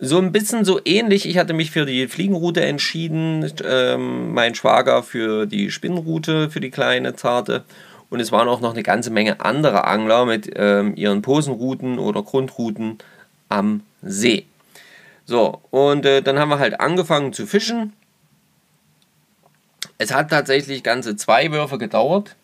[0.01, 1.27] So ein bisschen so ähnlich.
[1.29, 6.71] Ich hatte mich für die Fliegenroute entschieden, ähm, mein Schwager für die Spinnenroute, für die
[6.71, 7.64] kleine zarte.
[8.09, 12.23] Und es waren auch noch eine ganze Menge andere Angler mit ähm, ihren Posenrouten oder
[12.23, 12.99] Grundrouten
[13.49, 14.47] am See.
[15.27, 17.93] So, und äh, dann haben wir halt angefangen zu fischen.
[19.99, 22.37] Es hat tatsächlich ganze zwei Würfe gedauert.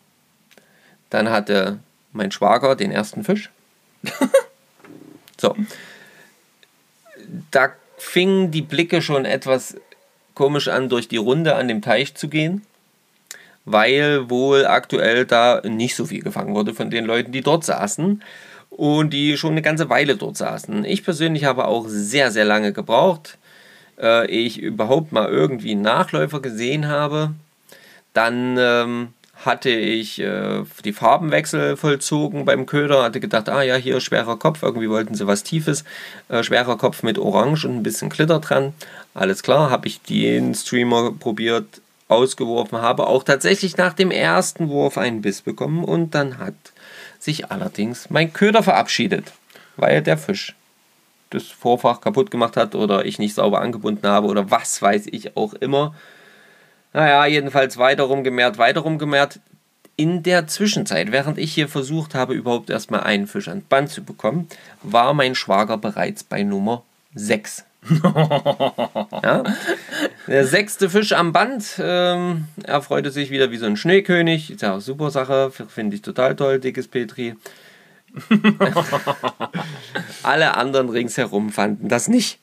[1.09, 1.79] Dann hatte
[2.11, 3.49] mein Schwager den ersten Fisch.
[5.39, 5.55] so.
[7.51, 9.75] Da fingen die Blicke schon etwas
[10.35, 12.61] komisch an, durch die Runde an dem Teich zu gehen,
[13.63, 18.21] weil wohl aktuell da nicht so viel gefangen wurde von den Leuten, die dort saßen
[18.69, 20.83] und die schon eine ganze Weile dort saßen.
[20.85, 23.37] Ich persönlich habe auch sehr, sehr lange gebraucht,
[23.97, 27.33] äh, ehe ich überhaupt mal irgendwie einen Nachläufer gesehen habe.
[28.15, 29.09] Dann ähm,
[29.43, 34.63] hatte ich äh, die Farbenwechsel vollzogen beim Köder, hatte gedacht, ah ja, hier schwerer Kopf,
[34.63, 35.83] irgendwie wollten sie was Tiefes,
[36.29, 38.73] äh, schwerer Kopf mit Orange und ein bisschen Glitter dran.
[39.13, 44.97] Alles klar, habe ich den Streamer probiert, ausgeworfen, habe auch tatsächlich nach dem ersten Wurf
[44.97, 46.53] einen Biss bekommen und dann hat
[47.19, 49.33] sich allerdings mein Köder verabschiedet,
[49.75, 50.55] weil der Fisch
[51.31, 55.35] das Vorfach kaputt gemacht hat oder ich nicht sauber angebunden habe oder was weiß ich
[55.35, 55.93] auch immer.
[56.95, 59.41] Naja, jedenfalls weiter rumgemehrt, weiter rumgemehrt.
[59.97, 64.01] In der Zwischenzeit, während ich hier versucht habe, überhaupt erstmal einen Fisch ans Band zu
[64.01, 64.47] bekommen,
[64.81, 67.65] war mein Schwager bereits bei Nummer 6.
[69.23, 69.43] ja?
[70.27, 71.65] Der sechste Fisch am Band.
[71.79, 74.51] Ähm, er freute sich wieder wie so ein Schneekönig.
[74.51, 75.51] Ist ja auch super Sache.
[75.51, 77.35] Finde ich total toll, dickes Petri.
[80.23, 82.39] Alle anderen ringsherum fanden das nicht.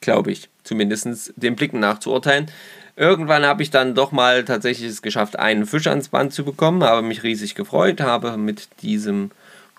[0.00, 0.48] Glaube ich.
[0.64, 2.50] Zumindest den Blicken nach zu urteilen.
[2.96, 6.82] Irgendwann habe ich dann doch mal tatsächlich es geschafft, einen Fisch ans Band zu bekommen.
[6.82, 8.00] Habe mich riesig gefreut.
[8.00, 9.30] Habe mit diesem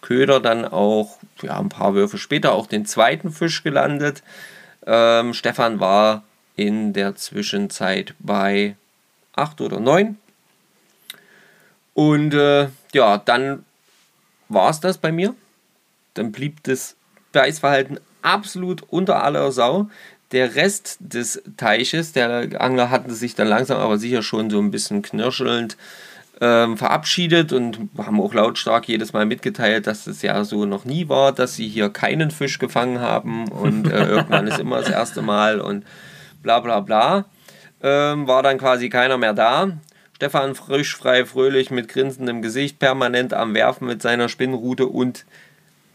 [0.02, 4.22] Köder dann auch, ja, ein paar Würfe später auch den zweiten Fisch gelandet.
[4.86, 6.24] Ähm, Stefan war
[6.56, 8.76] in der Zwischenzeit bei
[9.34, 10.18] 8 oder 9.
[11.96, 13.66] Und äh, ja, dann
[14.50, 15.34] war es das bei mir.
[16.14, 16.96] Dann blieb das
[17.34, 19.90] Beißverhalten absolut unter aller Sau.
[20.32, 24.72] Der Rest des Teiches, der Angler hatte sich dann langsam aber sicher schon so ein
[24.72, 25.78] bisschen knirschelnd
[26.40, 31.10] ähm, verabschiedet und haben auch lautstark jedes Mal mitgeteilt, dass es ja so noch nie
[31.10, 35.22] war, dass sie hier keinen Fisch gefangen haben und äh, irgendwann ist immer das erste
[35.22, 35.86] Mal und
[36.44, 37.26] bla bla bla.
[37.82, 39.78] Ähm, war dann quasi keiner mehr da.
[40.16, 45.26] Stefan frisch, frei, fröhlich mit grinsendem Gesicht, permanent am Werfen mit seiner Spinnrute und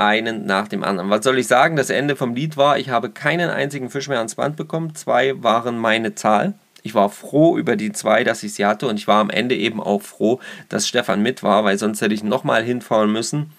[0.05, 1.11] einen nach dem anderen.
[1.11, 1.77] Was soll ich sagen?
[1.77, 4.95] Das Ende vom Lied war, ich habe keinen einzigen Fisch mehr ans Band bekommen.
[4.95, 6.55] Zwei waren meine Zahl.
[6.83, 9.55] Ich war froh über die zwei, dass ich sie hatte und ich war am Ende
[9.55, 13.53] eben auch froh, dass Stefan mit war, weil sonst hätte ich nochmal hinfahren müssen,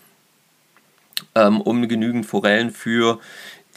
[1.35, 3.19] ähm, um genügend Forellen für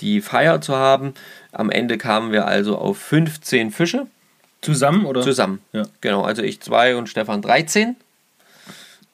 [0.00, 1.14] die Feier zu haben.
[1.52, 4.06] Am Ende kamen wir also auf 15 Fische
[4.62, 5.22] Zusammen oder?
[5.22, 5.60] zusammen.
[5.72, 5.84] Ja.
[6.00, 7.94] Genau, also ich zwei und Stefan 13.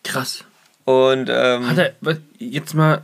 [0.02, 0.44] Krass.
[0.84, 1.92] Und ähm, Hat er,
[2.38, 3.02] jetzt mal,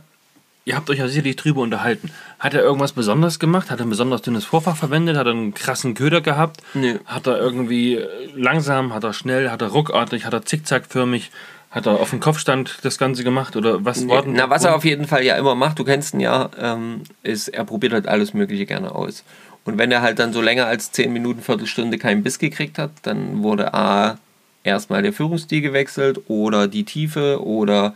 [0.65, 2.11] ihr habt euch ja sicherlich drüber unterhalten.
[2.37, 3.71] Hat er irgendwas besonders gemacht?
[3.71, 5.17] Hat er ein besonders dünnes Vorfach verwendet?
[5.17, 6.61] Hat er einen krassen Köder gehabt?
[6.73, 6.99] Nö.
[7.05, 11.31] Hat er irgendwie äh, langsam, hat er schnell, hat er ruckartig, hat er zickzackförmig,
[11.71, 13.55] hat er auf dem Kopfstand das Ganze gemacht?
[13.55, 16.13] Oder was war denn Na, was er auf jeden Fall ja immer macht, du kennst
[16.13, 19.23] ihn ja, ähm, ist, er probiert halt alles Mögliche gerne aus.
[19.65, 22.91] Und wenn er halt dann so länger als 10 Minuten, Viertelstunde keinen Biss gekriegt hat,
[23.03, 24.17] dann wurde A,
[24.63, 27.93] erstmal der Führungsstil gewechselt oder die Tiefe oder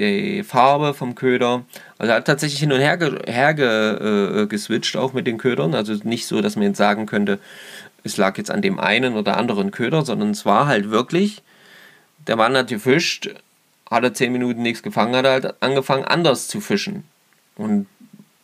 [0.00, 1.64] die Farbe vom Köder.
[1.98, 5.38] Also er hat tatsächlich hin und her, ge her ge äh, geswitcht, auch mit den
[5.38, 5.74] Ködern.
[5.74, 7.38] Also nicht so, dass man jetzt sagen könnte,
[8.02, 11.42] es lag jetzt an dem einen oder anderen Köder, sondern es war halt wirklich,
[12.26, 13.30] der Mann hat gefischt,
[13.90, 17.04] hat er 10 Minuten nichts gefangen, hat er halt angefangen anders zu fischen.
[17.56, 17.86] Und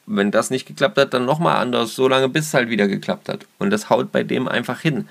[0.06, 3.28] wenn das nicht geklappt hat, dann nochmal anders, so lange bis es halt wieder geklappt
[3.28, 3.46] hat.
[3.58, 5.08] Und das haut bei dem einfach hin.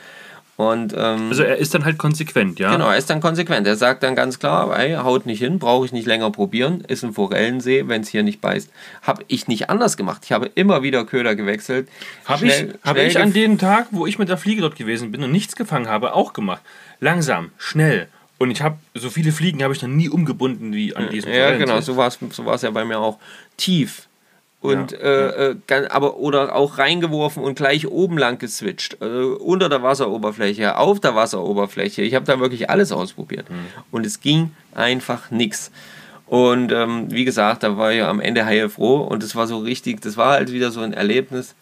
[0.58, 2.72] Und ähm, Also er ist dann halt konsequent, ja?
[2.72, 3.68] Genau, er ist dann konsequent.
[3.68, 7.04] Er sagt dann ganz klar, ey, haut nicht hin, brauche ich nicht länger probieren, ist
[7.04, 8.70] ein Forellensee, wenn es hier nicht beißt.
[9.02, 10.22] Habe ich nicht anders gemacht.
[10.24, 11.90] Ich habe immer wieder Köder gewechselt.
[12.24, 15.24] Habe ich, hab ich an dem Tag, wo ich mit der Fliege dort gewesen bin
[15.24, 16.62] und nichts gefangen habe, auch gemacht.
[17.02, 18.08] Langsam, schnell.
[18.38, 21.38] Und ich habe so viele Fliegen habe ich noch nie umgebunden wie an diesem Ja,
[21.48, 21.66] Forellensee.
[21.66, 23.18] genau, so war es so war's ja bei mir auch.
[23.58, 24.08] Tief.
[24.66, 28.98] Und Ja, äh, Äh, ganz, aber oder auch reingeworfen und gleich oben lang geswitcht.
[29.02, 32.02] Äh, unter der Wasseroberfläche, auf der Wasseroberfläche.
[32.02, 33.50] Ich habe da wirklich alles ausprobiert.
[33.50, 33.56] Mhm.
[33.92, 35.72] Und es ging einfach nichts.
[36.28, 40.02] Und ähm, wie gesagt, da war ich am Ende heilfroh und es war so richtig,
[40.02, 41.56] das war halt wieder so ein Erlebnis.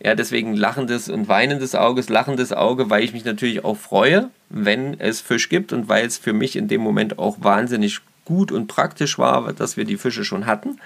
[0.00, 5.00] Ja, deswegen lachendes und weinendes Auges, lachendes Auge, weil ich mich natürlich auch freue, wenn
[5.00, 8.68] es Fisch gibt und weil es für mich in dem Moment auch wahnsinnig gut und
[8.68, 10.78] praktisch war, dass wir die Fische schon hatten.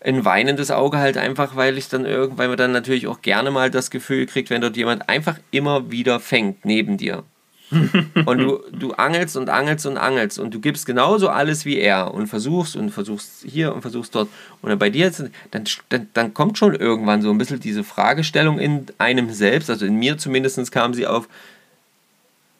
[0.00, 3.50] Ein weinendes Auge halt einfach, weil ich dann irgendwann, weil man dann natürlich auch gerne
[3.50, 7.24] mal das Gefühl kriegt, wenn dort jemand einfach immer wieder fängt neben dir.
[8.26, 12.14] und du, du angelst und angelst und angelst und du gibst genauso alles wie er
[12.14, 14.28] und versuchst und versuchst hier und versuchst dort.
[14.62, 17.82] Und dann bei dir jetzt, dann, dann, dann kommt schon irgendwann so ein bisschen diese
[17.82, 21.28] Fragestellung in einem selbst, also in mir zumindest kam sie auf,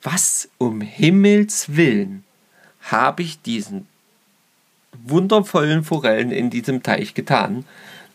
[0.03, 2.25] was um Himmels Willen
[2.81, 3.87] habe ich diesen
[5.05, 7.65] wundervollen Forellen in diesem Teich getan,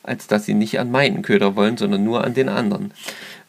[0.04, 2.94] als dass sie nicht an meinen Köder wollen, sondern nur an den anderen.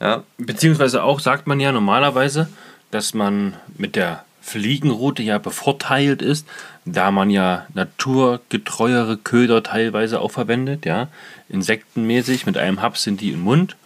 [0.01, 2.49] Ja, Beziehungsweise auch sagt man ja normalerweise,
[2.91, 6.47] dass man mit der Fliegenroute ja bevorteilt ist,
[6.85, 11.09] da man ja naturgetreuere Köder teilweise auch verwendet, ja.
[11.49, 13.77] Insektenmäßig, mit einem Haps sind die im Mund.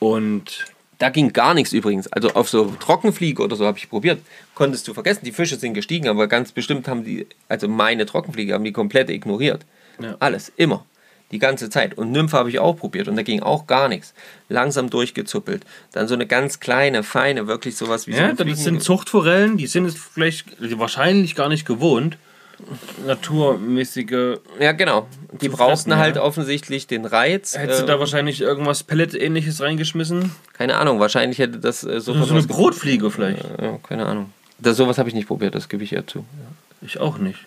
[0.00, 0.64] Und
[1.02, 2.06] da ging gar nichts übrigens.
[2.12, 4.22] Also auf so Trockenfliege oder so habe ich probiert.
[4.54, 8.54] Konntest du vergessen, die Fische sind gestiegen, aber ganz bestimmt haben die, also meine Trockenfliege
[8.54, 9.66] haben die komplett ignoriert.
[10.00, 10.14] Ja.
[10.20, 10.86] Alles, immer.
[11.32, 11.98] Die ganze Zeit.
[11.98, 14.14] Und Nymphe habe ich auch probiert und da ging auch gar nichts.
[14.48, 15.64] Langsam durchgezuppelt.
[15.90, 19.66] Dann so eine ganz kleine, feine, wirklich sowas wie so ja, das sind Zuchtforellen, die
[19.66, 20.46] sind es vielleicht
[20.78, 22.16] wahrscheinlich gar nicht gewohnt.
[23.06, 24.38] Naturmäßige.
[24.60, 25.06] Ja, genau.
[25.40, 26.22] Die brauchten fressen, halt ja.
[26.22, 27.56] offensichtlich den Reiz.
[27.56, 30.32] Hättest du äh, da wahrscheinlich irgendwas Pellet-ähnliches reingeschmissen?
[30.52, 33.44] keine Ahnung, wahrscheinlich hätte das äh, sofort So eine Brotfliege vielleicht.
[33.60, 34.32] Ja, keine Ahnung.
[34.58, 36.24] Das, sowas habe ich nicht probiert, das gebe ich eher zu.
[36.82, 37.40] Ich auch nicht.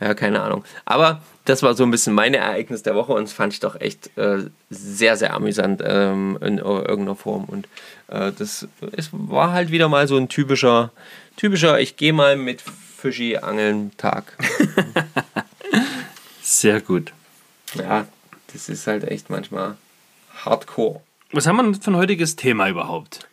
[0.00, 0.64] Ja, keine Ahnung.
[0.84, 3.80] Aber das war so ein bisschen meine Ereignis der Woche und das fand ich doch
[3.80, 7.44] echt äh, sehr, sehr amüsant ähm, in irgendeiner Form.
[7.44, 7.68] Und
[8.08, 8.66] äh, das
[8.96, 10.90] es war halt wieder mal so ein typischer,
[11.36, 12.62] typischer, ich gehe mal mit
[13.02, 14.38] Fischi angeln Tag.
[16.40, 17.12] Sehr gut.
[17.74, 18.06] ja,
[18.52, 19.76] das ist halt echt manchmal
[20.44, 21.00] hardcore.
[21.32, 23.26] Was haben wir denn für ein heutiges Thema überhaupt?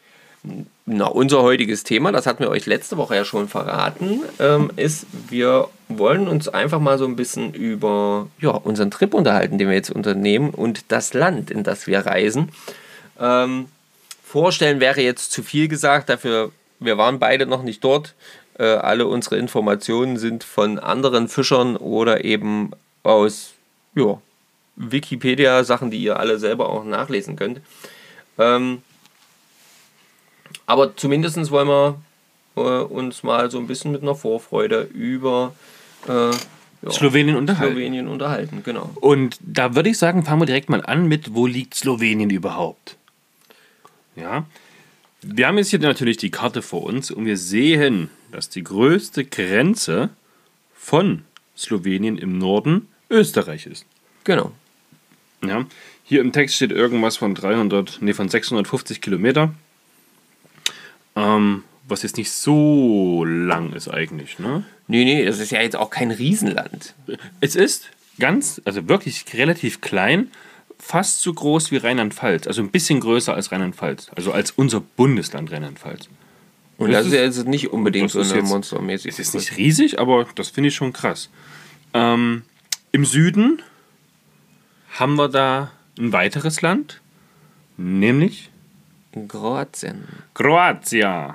[0.88, 5.05] Na, unser heutiges Thema, das hatten wir euch letzte Woche ja schon verraten, ähm, ist,
[5.27, 9.75] wir wollen uns einfach mal so ein bisschen über ja, unseren Trip unterhalten, den wir
[9.75, 12.49] jetzt unternehmen und das Land, in das wir reisen.
[13.19, 13.67] Ähm,
[14.23, 18.15] vorstellen wäre jetzt zu viel gesagt, dafür, wir waren beide noch nicht dort.
[18.59, 22.71] Äh, alle unsere Informationen sind von anderen Fischern oder eben
[23.03, 23.53] aus
[23.95, 24.21] ja,
[24.75, 27.61] Wikipedia, Sachen, die ihr alle selber auch nachlesen könnt.
[28.37, 28.81] Ähm,
[30.65, 32.01] aber zumindest wollen wir
[32.57, 35.53] äh, uns mal so ein bisschen mit einer Vorfreude über
[36.09, 37.73] äh, ja, Slowenien unterhalten.
[37.73, 38.89] Slowenien unterhalten, genau.
[38.95, 42.97] Und da würde ich sagen, fangen wir direkt mal an mit, wo liegt Slowenien überhaupt?
[44.17, 44.45] Ja,
[45.21, 49.25] wir haben jetzt hier natürlich die Karte vor uns und wir sehen, dass die größte
[49.25, 50.09] Grenze
[50.73, 51.23] von
[51.57, 53.85] Slowenien im Norden Österreich ist.
[54.23, 54.51] Genau.
[55.43, 55.65] Ja,
[56.03, 59.53] hier im Text steht irgendwas von 300, nee, von 650 Kilometer.
[61.15, 64.63] Ähm, was jetzt nicht so lang ist eigentlich, ne?
[64.87, 66.93] Nee, nee, das ist ja jetzt auch kein Riesenland.
[67.41, 67.89] Es ist
[68.19, 70.31] ganz, also wirklich relativ klein,
[70.77, 75.51] fast so groß wie Rheinland-Pfalz, also ein bisschen größer als Rheinland-Pfalz, also als unser Bundesland
[75.51, 76.09] Rheinland-Pfalz.
[76.79, 79.11] Und das, ist ja jetzt nicht unbedingt das so eine monstermäßige.
[79.11, 81.29] Es ist nicht riesig, aber das finde ich schon krass.
[81.93, 82.43] Ähm,
[82.93, 83.61] Im Süden
[84.97, 87.01] haben wir da ein weiteres Land,
[87.75, 88.49] nämlich
[89.27, 90.05] Kroatien.
[90.33, 91.33] Kroatien.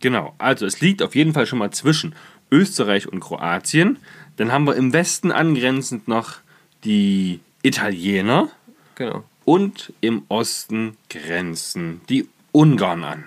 [0.00, 2.14] Genau, also es liegt auf jeden Fall schon mal zwischen
[2.50, 3.98] Österreich und Kroatien.
[4.36, 6.38] Dann haben wir im Westen angrenzend noch
[6.84, 8.48] die Italiener
[8.96, 9.22] Genau.
[9.44, 13.24] und im Osten grenzen die Ungarn an.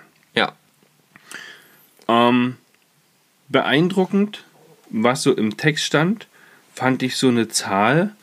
[2.08, 2.58] Ähm,
[3.50, 4.44] beeindruckend,
[4.89, 6.28] was so im Text stand,
[6.74, 8.16] fand ich so eine Zahl,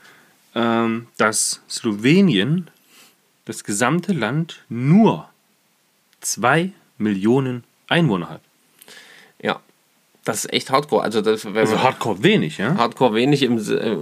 [0.54, 2.70] ähm, dass Slowenien,
[3.44, 5.28] das gesamte Land, nur
[6.20, 8.42] zwei Millionen Einwohner hat.
[10.20, 10.24] Ja.
[10.26, 11.02] Das ist echt hardcore.
[11.02, 12.74] Also, das, Also hardcore wenig, ja?
[12.76, 13.56] hardcore wenig im.
[13.56, 13.96] Äh,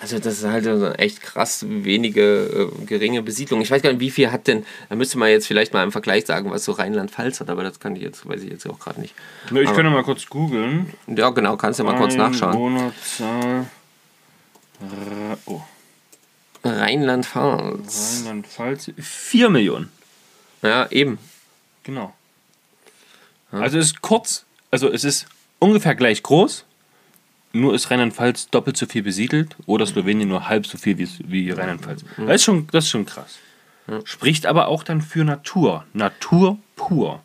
[0.00, 3.60] Also, das ist halt so echt krass wenige, äh, geringe Besiedlung.
[3.60, 4.64] Ich weiß gar nicht, wie viel hat denn.
[4.88, 7.80] Da müsste man jetzt vielleicht mal im Vergleich sagen, was so Rheinland-Pfalz hat, aber das
[7.80, 9.14] kann ich jetzt, weiß ich jetzt auch gerade nicht.
[9.50, 10.92] Ich kann ja mal kurz googeln.
[11.08, 12.92] Ja, genau, kannst du mal kurz nachschauen.
[15.46, 15.62] Oh,
[16.64, 18.22] Rheinland-Pfalz.
[18.24, 18.90] Rheinland-Pfalz.
[19.00, 19.90] 4 Millionen.
[20.62, 21.18] Ja, eben.
[21.82, 22.12] Genau.
[23.52, 25.26] Also es ist kurz, also es ist
[25.58, 26.64] ungefähr gleich groß,
[27.52, 31.50] nur ist Rheinland-Pfalz doppelt so viel besiedelt oder Slowenien nur halb so viel wie, wie
[31.50, 32.04] Rheinland-Pfalz.
[32.16, 33.38] Das, ist schon, das ist schon krass.
[34.04, 35.84] Spricht aber auch dann für Natur.
[35.92, 37.22] Natur pur.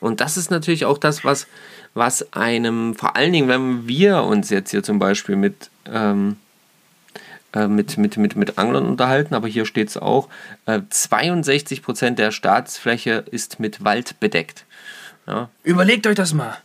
[0.00, 1.46] Und das ist natürlich auch das, was,
[1.94, 6.36] was einem, vor allen Dingen, wenn wir uns jetzt hier zum Beispiel mit, ähm,
[7.52, 10.28] äh, mit, mit, mit, mit Anglern unterhalten, aber hier steht es auch,
[10.66, 14.64] äh, 62% der Staatsfläche ist mit Wald bedeckt.
[15.26, 16.56] Ja, Überlegt euch das mal.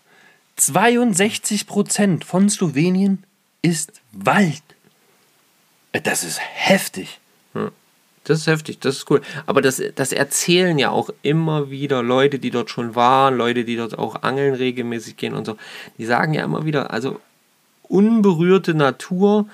[0.60, 3.24] 62% von Slowenien
[3.62, 4.64] ist Wald.
[5.92, 7.20] Das ist heftig.
[8.24, 9.22] das ist heftig, das ist cool.
[9.46, 13.76] Aber das, das erzählen ja auch immer wieder Leute, die dort schon waren, Leute, die
[13.76, 15.58] dort auch angeln regelmäßig gehen und so.
[15.98, 17.20] Die sagen ja immer wieder, also
[17.84, 19.48] unberührte Natur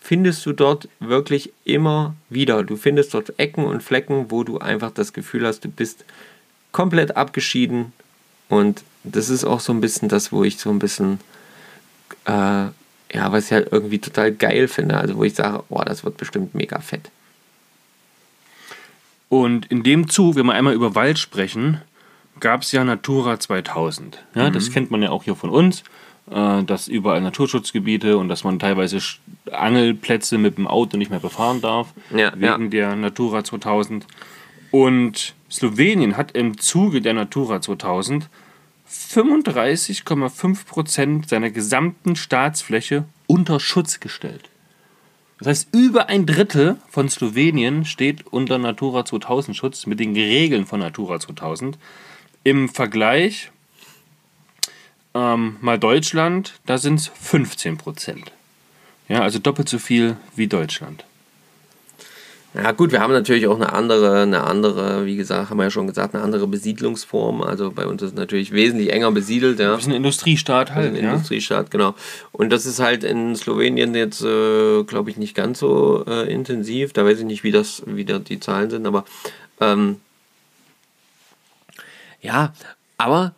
[0.00, 2.64] findest du dort wirklich immer wieder.
[2.64, 6.04] Du findest dort Ecken und Flecken, wo du einfach das Gefühl hast, du bist
[6.72, 7.92] komplett abgeschieden.
[8.48, 11.20] Und das ist auch so ein bisschen das, wo ich so ein bisschen,
[12.26, 12.72] äh, ja,
[13.32, 14.96] was ich halt irgendwie total geil finde.
[14.98, 17.10] Also wo ich sage, boah, das wird bestimmt mega fett.
[19.28, 21.80] Und in dem Zug, wenn wir einmal über Wald sprechen,
[22.40, 24.22] gab es ja Natura 2000.
[24.34, 25.82] Ja, Das kennt man ja auch hier von uns,
[26.30, 28.98] äh, dass überall Naturschutzgebiete und dass man teilweise
[29.50, 34.06] Angelplätze mit dem Auto nicht mehr befahren darf, Ja, wegen der Natura 2000.
[34.70, 38.28] Und Slowenien hat im Zuge der Natura 2000
[38.90, 44.50] 35,5 Prozent seiner gesamten Staatsfläche unter Schutz gestellt.
[45.38, 50.66] Das heißt, über ein Drittel von Slowenien steht unter Natura 2000 Schutz mit den Regeln
[50.66, 51.78] von Natura 2000.
[52.42, 53.50] Im Vergleich
[55.14, 58.32] ähm, mal Deutschland, da sind es 15 Prozent.
[59.08, 61.04] Ja, also doppelt so viel wie Deutschland.
[62.60, 65.70] Ja gut, wir haben natürlich auch eine andere, eine andere, wie gesagt, haben wir ja
[65.70, 67.40] schon gesagt, eine andere Besiedlungsform.
[67.42, 69.70] Also bei uns ist es natürlich wesentlich enger besiedelt, ja.
[69.70, 70.96] Das ist ein Industriestaat halt.
[70.96, 71.12] Ein Ja?
[71.12, 71.94] Industriestaat, genau.
[72.32, 76.92] Und das ist halt in Slowenien jetzt, äh, glaube ich, nicht ganz so äh, intensiv.
[76.92, 79.04] Da weiß ich nicht, wie das, wie da die Zahlen sind, aber
[79.60, 80.00] ähm,
[82.20, 82.52] ja,
[82.96, 83.34] aber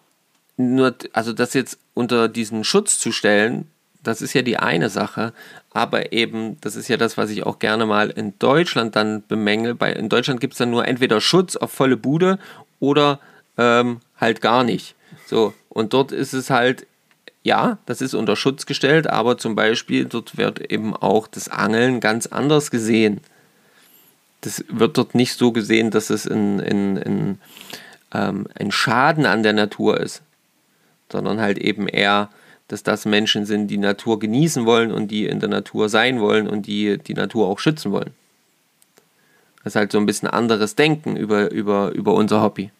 [0.56, 3.66] nur, also das jetzt unter diesen Schutz zu stellen,
[4.02, 5.32] das ist ja die eine Sache,
[5.72, 9.74] aber eben, das ist ja das, was ich auch gerne mal in Deutschland dann bemängel.
[9.74, 12.38] Bei, in Deutschland gibt es dann nur entweder Schutz auf volle Bude
[12.80, 13.20] oder
[13.58, 14.94] ähm, halt gar nicht.
[15.26, 16.86] So, und dort ist es halt,
[17.42, 22.00] ja, das ist unter Schutz gestellt, aber zum Beispiel dort wird eben auch das Angeln
[22.00, 23.20] ganz anders gesehen.
[24.40, 27.40] Das wird dort nicht so gesehen, dass es ein, ein, ein,
[28.12, 30.22] ähm, ein Schaden an der Natur ist,
[31.10, 32.30] sondern halt eben eher,
[32.72, 36.48] dass das Menschen sind, die Natur genießen wollen und die in der Natur sein wollen
[36.48, 38.10] und die die Natur auch schützen wollen.
[39.62, 42.70] Das ist halt so ein bisschen anderes Denken über, über, über unser Hobby.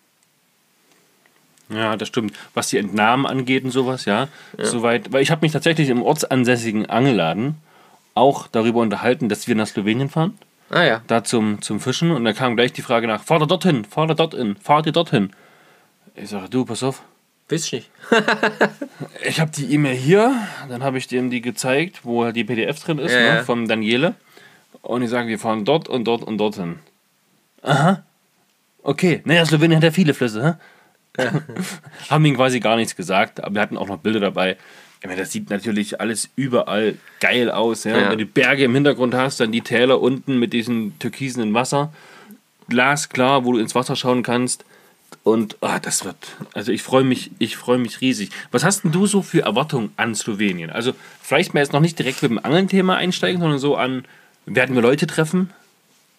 [1.69, 2.35] Ja, das stimmt.
[2.55, 4.29] Was die Entnahmen angeht und sowas, ja.
[4.59, 7.57] Soweit, weil ich habe mich tatsächlich im ortsansässigen Angelladen
[8.15, 10.37] auch darüber unterhalten, dass wir nach Slowenien fahren,
[10.71, 11.03] Ah ja.
[11.07, 12.11] da zum, zum Fischen.
[12.11, 14.93] Und da kam gleich die Frage nach, fahrt ihr dorthin, fahrt ihr dorthin, fahrt ihr
[14.93, 15.31] dorthin.
[16.17, 17.03] Ich sage, du, pass auf,
[17.51, 17.91] Weiß ich nicht.
[19.25, 20.35] ich habe die E-Mail hier,
[20.69, 23.45] dann habe ich dem die gezeigt, wo halt die PDF drin ist, Ja, ne, ja.
[23.45, 24.15] vom Daniele.
[24.83, 26.79] Und ich sage, wir fahren dort und dort und dorthin.
[27.63, 28.03] Aha.
[28.83, 29.21] Okay.
[29.25, 30.59] Naja, Slowenien hat ja viele Flüsse,
[31.17, 31.23] hä?
[32.09, 34.57] Haben ihm quasi gar nichts gesagt, aber wir hatten auch noch Bilder dabei.
[35.01, 37.85] Ich meine, das sieht natürlich alles überall geil aus.
[37.85, 37.93] Ja?
[37.93, 38.03] Ja.
[38.03, 41.93] Wenn du die Berge im Hintergrund hast, dann die Täler unten mit diesem türkisenen Wasser.
[42.69, 44.65] Glasklar, wo du ins Wasser schauen kannst.
[45.23, 46.17] Und ah, das wird,
[46.55, 48.31] also ich freue mich, ich freue mich riesig.
[48.53, 50.71] Was hast denn du so für Erwartungen an Slowenien?
[50.71, 54.05] Also vielleicht mal jetzt noch nicht direkt mit dem Angeln-Thema einsteigen, sondern so an,
[54.47, 55.51] werden wir Leute treffen?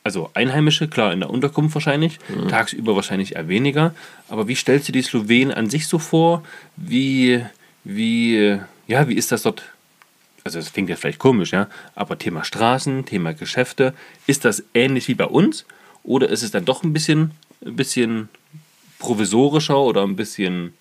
[0.04, 3.93] Also Einheimische, klar, in der Unterkunft wahrscheinlich, tagsüber wahrscheinlich eher weniger.
[4.30, 6.43] Aber wie stellst du die Slowenen an sich so vor?
[6.76, 7.43] Wie,
[7.84, 9.64] wie, ja, wie ist das dort?
[10.43, 13.93] Also es klingt jetzt vielleicht komisch, ja, aber Thema Straßen, Thema Geschäfte,
[14.26, 15.66] ist das ähnlich wie bei uns?
[16.04, 17.32] Oder ist es dann doch ein bisschen,
[17.64, 18.30] ein bisschen
[19.02, 20.74] provisorischer oder ein bisschen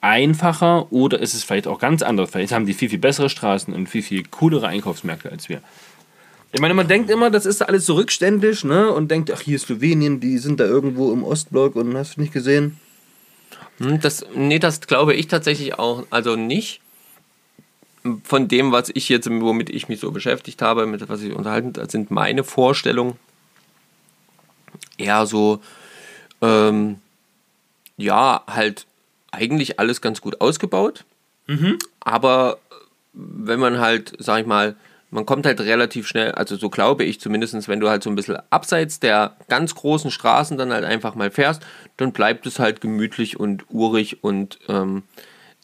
[0.00, 0.92] einfacher?
[0.92, 2.30] Oder ist es vielleicht auch ganz anders?
[2.30, 5.62] Vielleicht haben die viel, viel bessere Straßen und viel, viel coolere Einkaufsmärkte als wir.
[6.52, 8.90] Ich meine, man denkt immer, das ist alles so rückständig, ne?
[8.90, 12.20] Und denkt, ach, hier ist Slowenien, die sind da irgendwo im Ostblock und hast du
[12.20, 12.78] nicht gesehen?
[13.78, 16.80] Hm, Das, nee, das glaube ich tatsächlich auch, also nicht.
[18.22, 21.72] Von dem, was ich jetzt, womit ich mich so beschäftigt habe, mit was ich unterhalten,
[21.88, 23.16] sind meine Vorstellungen
[24.96, 25.60] eher so,
[26.40, 26.96] ähm,
[27.96, 28.86] ja, halt
[29.32, 31.04] eigentlich alles ganz gut ausgebaut.
[32.00, 32.58] Aber
[33.12, 34.76] wenn man halt, sag ich mal,
[35.10, 38.16] man kommt halt relativ schnell, also so glaube ich zumindest, wenn du halt so ein
[38.16, 41.64] bisschen abseits der ganz großen Straßen dann halt einfach mal fährst,
[41.96, 45.04] dann bleibt es halt gemütlich und urig und ähm,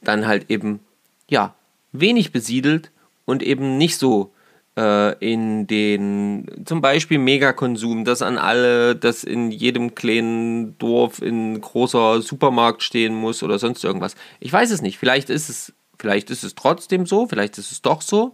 [0.03, 0.81] dann halt eben,
[1.29, 1.55] ja,
[1.93, 2.91] wenig besiedelt
[3.25, 4.42] und eben nicht so äh,
[4.75, 12.23] in den, zum Beispiel Megakonsum, dass an alle, dass in jedem kleinen Dorf ein großer
[12.23, 14.15] Supermarkt stehen muss oder sonst irgendwas.
[14.41, 14.99] Ich weiß es nicht.
[14.99, 18.33] Vielleicht ist es, vielleicht ist es trotzdem so, vielleicht ist es doch so.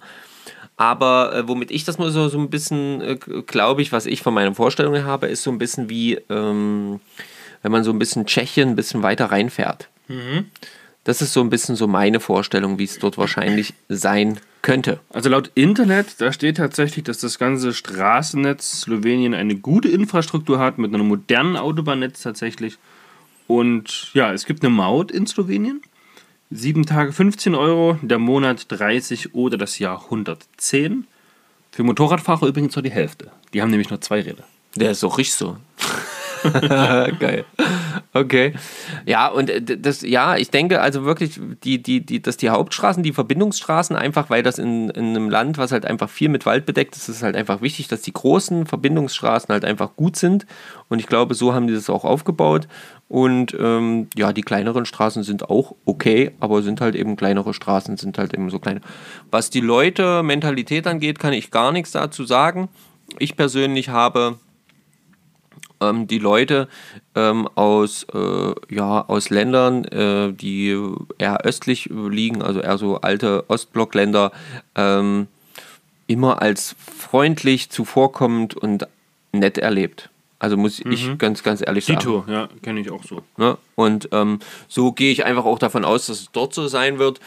[0.76, 4.22] Aber äh, womit ich das mal so, so ein bisschen, äh, glaube ich, was ich
[4.22, 7.00] von meinen Vorstellungen habe, ist so ein bisschen wie, ähm,
[7.62, 9.88] wenn man so ein bisschen Tschechien ein bisschen weiter reinfährt.
[11.02, 15.00] Das ist so ein bisschen so meine Vorstellung, wie es dort wahrscheinlich sein könnte.
[15.10, 20.78] Also laut Internet, da steht tatsächlich, dass das ganze Straßennetz Slowenien eine gute Infrastruktur hat,
[20.78, 22.78] mit einem modernen Autobahnnetz tatsächlich.
[23.46, 25.82] Und ja, es gibt eine Maut in Slowenien.
[26.50, 31.06] Sieben Tage 15 Euro, der Monat 30 oder das Jahr 110.
[31.72, 33.30] Für Motorradfahrer übrigens nur die Hälfte.
[33.52, 34.44] Die haben nämlich nur zwei Räder.
[34.74, 35.56] Der ist auch richtig so.
[37.18, 37.44] Geil.
[38.12, 38.54] Okay.
[39.06, 43.02] Ja, und äh, das, ja, ich denke also wirklich, die, die, die, dass die Hauptstraßen,
[43.02, 46.66] die Verbindungsstraßen, einfach, weil das in, in einem Land, was halt einfach viel mit Wald
[46.66, 50.46] bedeckt ist, ist halt einfach wichtig, dass die großen Verbindungsstraßen halt einfach gut sind.
[50.88, 52.66] Und ich glaube, so haben die das auch aufgebaut.
[53.08, 57.96] Und ähm, ja, die kleineren Straßen sind auch okay, aber sind halt eben kleinere Straßen,
[57.96, 58.80] sind halt eben so kleine.
[59.30, 62.68] Was die Leute Mentalität angeht, kann ich gar nichts dazu sagen.
[63.18, 64.38] Ich persönlich habe
[65.80, 66.68] ähm, die Leute
[67.14, 70.76] ähm, aus, äh, ja, aus Ländern, äh, die
[71.18, 74.32] eher östlich liegen, also eher so alte Ostblockländer,
[74.74, 75.26] ähm,
[76.06, 78.86] immer als freundlich, zuvorkommend und
[79.32, 80.10] nett erlebt.
[80.40, 81.98] Also muss ich ganz, ganz ehrlich sagen.
[81.98, 83.22] Tito, ja, kenne ich auch so.
[83.36, 83.58] Ne?
[83.74, 87.18] Und ähm, so gehe ich einfach auch davon aus, dass es dort so sein wird.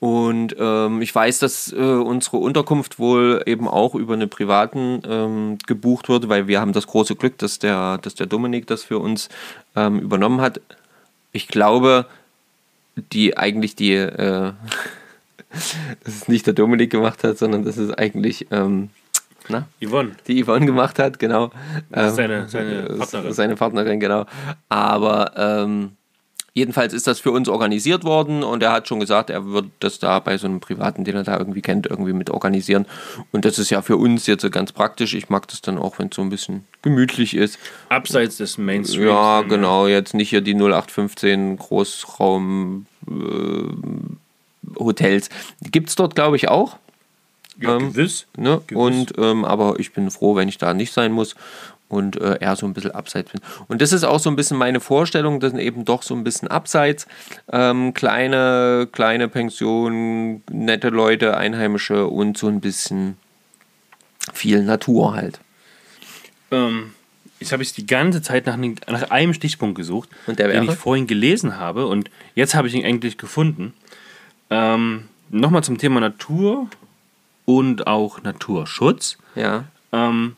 [0.00, 5.58] Und ähm, ich weiß, dass äh, unsere Unterkunft wohl eben auch über eine privaten ähm,
[5.66, 9.00] gebucht wird, weil wir haben das große Glück, dass der, dass der Dominik das für
[9.00, 9.28] uns
[9.74, 10.60] ähm, übernommen hat.
[11.32, 12.06] Ich glaube,
[13.12, 14.52] die eigentlich die, äh,
[16.04, 18.90] dass es nicht der Dominik gemacht hat, sondern dass es eigentlich ähm,
[19.48, 20.12] na, Yvonne.
[20.28, 21.50] die Yvonne gemacht hat, genau.
[21.90, 23.32] Das ist Ähm, seine- seine äh, Partnerin.
[23.32, 24.26] Seine Partnerin, genau.
[24.68, 25.92] Aber ähm,
[26.58, 30.00] Jedenfalls ist das für uns organisiert worden und er hat schon gesagt, er wird das
[30.00, 32.84] da bei so einem Privaten, den er da irgendwie kennt, irgendwie mit organisieren.
[33.30, 35.14] Und das ist ja für uns jetzt so ganz praktisch.
[35.14, 37.60] Ich mag das dann auch, wenn es so ein bisschen gemütlich ist.
[37.90, 39.06] Abseits des Mainstreams.
[39.06, 39.86] Ja, dann, genau.
[39.86, 45.30] Jetzt nicht hier die 0815 Großraum äh, Hotels.
[45.62, 46.76] Gibt es dort, glaube ich, auch.
[47.60, 48.26] Ja, Ähm, gewiss.
[48.36, 48.62] Ne?
[48.66, 48.82] Gewiss.
[48.82, 51.36] Und ähm, aber ich bin froh, wenn ich da nicht sein muss
[51.88, 53.40] und äh, eher so ein bisschen abseits bin.
[53.68, 56.48] Und das ist auch so ein bisschen meine Vorstellung, dass eben doch so ein bisschen
[56.48, 57.06] abseits
[57.50, 63.16] ähm, kleine kleine Pensionen, nette Leute, Einheimische und so ein bisschen
[64.32, 65.40] viel Natur halt.
[66.50, 66.92] Ähm,
[67.40, 70.64] jetzt habe ich die ganze Zeit nach, einem- nach einem Stichpunkt gesucht, Und der den
[70.64, 73.72] ich vorhin gelesen habe und jetzt habe ich ihn endlich gefunden.
[74.50, 76.68] Ähm, Nochmal zum Thema Natur
[77.44, 79.18] und auch Naturschutz.
[79.34, 79.64] Ja.
[79.92, 80.36] Ähm,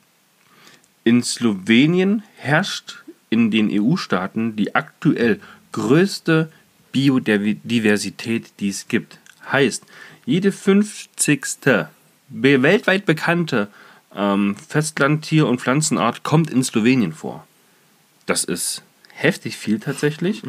[1.05, 5.41] in Slowenien herrscht in den EU-Staaten die aktuell
[5.73, 6.51] größte
[6.93, 9.19] Biodiversität, die es gibt.
[9.51, 9.85] Heißt,
[10.27, 11.87] jede 50.
[12.29, 13.69] be- weltweit bekannte
[14.15, 17.47] ähm, Festlandtier- und Pflanzenart kommt in Slowenien vor.
[18.27, 18.83] Das ist
[19.15, 20.43] heftig viel tatsächlich.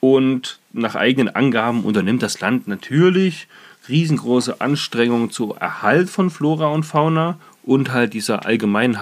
[0.00, 3.48] Und nach eigenen Angaben unternimmt das Land natürlich
[3.88, 9.00] riesengroße Anstrengungen zur Erhalt von Flora und Fauna und halt dieser allgemeinen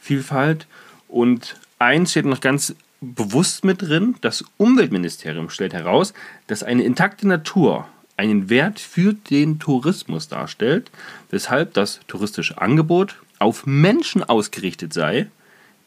[0.00, 0.66] Habitatvielfalt.
[1.08, 6.12] Und eins steht noch ganz bewusst mit drin, das Umweltministerium stellt heraus,
[6.46, 10.90] dass eine intakte Natur einen Wert für den Tourismus darstellt,
[11.30, 15.28] weshalb das touristische Angebot auf Menschen ausgerichtet sei,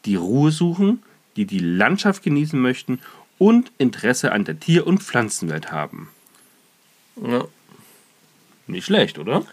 [0.04, 1.02] die Ruhe suchen,
[1.36, 2.98] die die Landschaft genießen möchten
[3.38, 6.08] und Interesse an der Tier- und Pflanzenwelt haben.
[7.22, 7.44] ja.
[8.66, 9.44] Nicht schlecht, oder?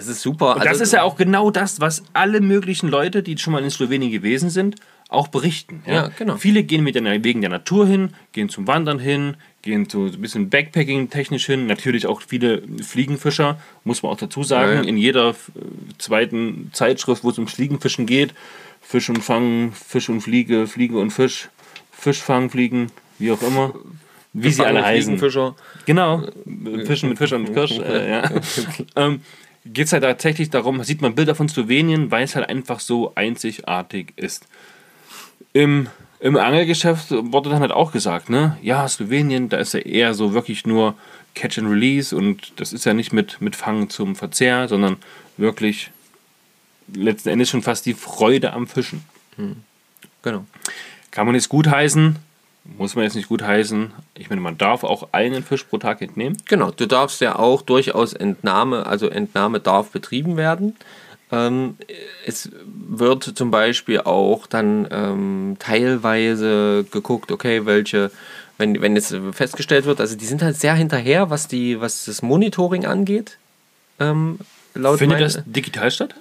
[0.00, 0.56] Das ist super.
[0.56, 3.68] Und das ist ja auch genau das, was alle möglichen Leute, die schon mal in
[3.68, 4.76] Slowenien gewesen sind,
[5.10, 5.82] auch berichten.
[5.86, 6.38] Ja, genau.
[6.38, 10.18] Viele gehen mit der, wegen der Natur hin, gehen zum Wandern hin, gehen so ein
[10.22, 11.66] bisschen Backpacking technisch hin.
[11.66, 14.72] Natürlich auch viele Fliegenfischer, muss man auch dazu sagen.
[14.72, 14.88] Ja, ja.
[14.88, 15.34] In jeder äh,
[15.98, 18.32] zweiten Zeitschrift, wo es um Fliegenfischen geht,
[18.80, 21.50] Fisch und Fangen, Fisch und Fliege, Fliege und Fisch,
[21.92, 23.74] Fisch fangen, Fliegen, wie auch immer.
[24.32, 25.18] Wie sie alle heißen.
[25.18, 25.56] Fliegenfischer.
[25.84, 26.26] Genau,
[26.86, 27.78] Fischen mit Fisch und Kirsch.
[27.78, 28.30] Äh, ja.
[28.96, 29.20] ähm,
[29.64, 33.14] Geht es halt tatsächlich darum, sieht man Bilder von Slowenien, weil es halt einfach so
[33.14, 34.46] einzigartig ist.
[35.52, 35.88] Im,
[36.18, 40.32] Im Angelgeschäft wurde dann halt auch gesagt, ne, ja, Slowenien, da ist ja eher so
[40.32, 40.94] wirklich nur
[41.34, 44.96] Catch and Release und das ist ja nicht mit, mit Fangen zum Verzehr, sondern
[45.36, 45.90] wirklich
[46.94, 49.04] letzten Endes schon fast die Freude am Fischen.
[50.22, 50.44] Genau.
[51.10, 52.16] Kann man jetzt gut heißen,
[52.78, 53.92] muss man jetzt nicht gut heißen.
[54.14, 56.36] Ich meine, man darf auch einen Fisch pro Tag entnehmen.
[56.48, 60.76] Genau, du darfst ja auch durchaus Entnahme, also Entnahme darf betrieben werden.
[61.32, 61.76] Ähm,
[62.26, 62.50] es
[62.88, 68.10] wird zum Beispiel auch dann ähm, teilweise geguckt, okay, welche,
[68.58, 72.22] wenn, wenn jetzt festgestellt wird, also die sind halt sehr hinterher, was, die, was das
[72.22, 73.36] Monitoring angeht.
[74.00, 74.38] Ähm,
[74.72, 76.14] Findet mein- das digital statt?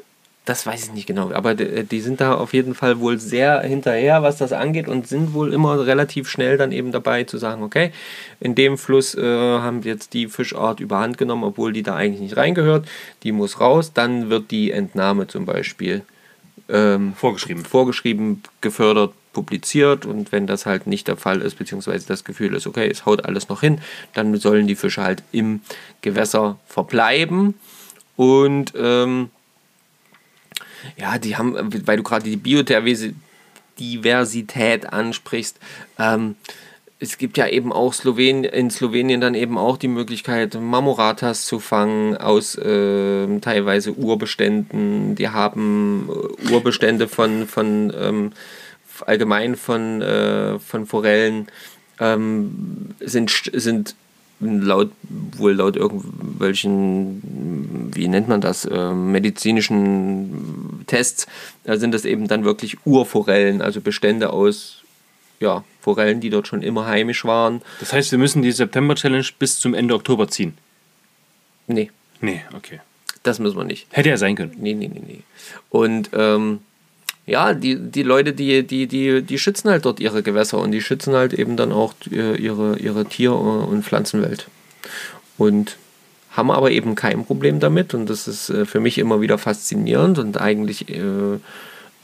[0.50, 3.62] Das weiß ich nicht genau, aber die, die sind da auf jeden Fall wohl sehr
[3.62, 7.62] hinterher, was das angeht und sind wohl immer relativ schnell dann eben dabei zu sagen,
[7.62, 7.92] okay,
[8.40, 12.22] in dem Fluss äh, haben wir jetzt die Fischart überhand genommen, obwohl die da eigentlich
[12.22, 12.88] nicht reingehört,
[13.22, 16.02] die muss raus, dann wird die Entnahme zum Beispiel
[16.68, 17.64] ähm, Vorgeschrieben.
[17.64, 20.08] vorgeschrieben, gefördert, publiziert.
[20.08, 23.26] Und wenn das halt nicht der Fall ist, beziehungsweise das Gefühl ist, okay, es haut
[23.26, 23.82] alles noch hin,
[24.14, 25.62] dann sollen die Fische halt im
[26.02, 27.56] Gewässer verbleiben.
[28.16, 29.30] Und ähm,
[30.98, 31.56] ja, die haben,
[31.88, 33.16] weil du gerade die Biodiversität
[33.80, 35.58] Diversität ansprichst,
[35.98, 36.36] ähm,
[37.02, 41.60] es gibt ja eben auch Slowen in Slowenien dann eben auch die Möglichkeit, Marmoratas zu
[41.60, 45.16] fangen aus ähm, teilweise Urbeständen.
[45.16, 48.32] Die haben äh, Urbestände von, von ähm,
[49.06, 51.48] allgemein von, äh, von Forellen
[52.02, 53.96] ähm, sind, sind
[54.40, 54.92] laut
[55.38, 57.22] wohl laut irgendwelchen,
[57.94, 61.28] wie nennt man das, äh, medizinischen Tests,
[61.64, 64.84] da sind das eben dann wirklich Urforellen, also Bestände aus
[65.40, 67.62] ja, Forellen, die dort schon immer heimisch waren.
[67.80, 70.58] Das heißt, wir müssen die September-Challenge bis zum Ende Oktober ziehen.
[71.68, 72.82] Nee, Nee, okay.
[73.24, 73.88] das müssen wir nicht.
[73.92, 74.56] Hätte ja sein können.
[74.58, 75.22] Nee, nee, nee, nee.
[75.70, 76.60] Und ähm,
[77.30, 80.82] ja, die, die Leute, die, die, die, die schützen halt dort ihre Gewässer und die
[80.82, 84.48] schützen halt eben dann auch äh, ihre, ihre Tier- und Pflanzenwelt.
[85.38, 85.78] Und
[86.32, 90.20] haben aber eben kein Problem damit und das ist äh, für mich immer wieder faszinierend
[90.20, 91.36] und eigentlich äh,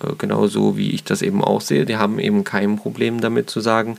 [0.06, 3.60] äh, genauso wie ich das eben auch sehe, die haben eben kein Problem damit zu
[3.62, 3.98] sagen,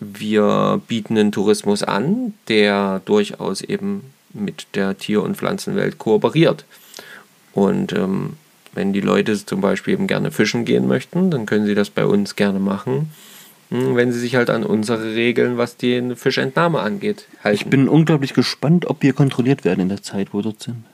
[0.00, 6.64] wir bieten einen Tourismus an, der durchaus eben mit der Tier- und Pflanzenwelt kooperiert.
[7.52, 8.34] Und ähm,
[8.74, 12.04] wenn die Leute zum Beispiel eben gerne fischen gehen möchten, dann können sie das bei
[12.04, 13.10] uns gerne machen.
[13.70, 17.56] Hm, Wenn sie sich halt an unsere Regeln, was die Fischentnahme angeht, halten.
[17.56, 20.84] Ich bin unglaublich gespannt, ob wir kontrolliert werden in der Zeit, wo wir dort sind.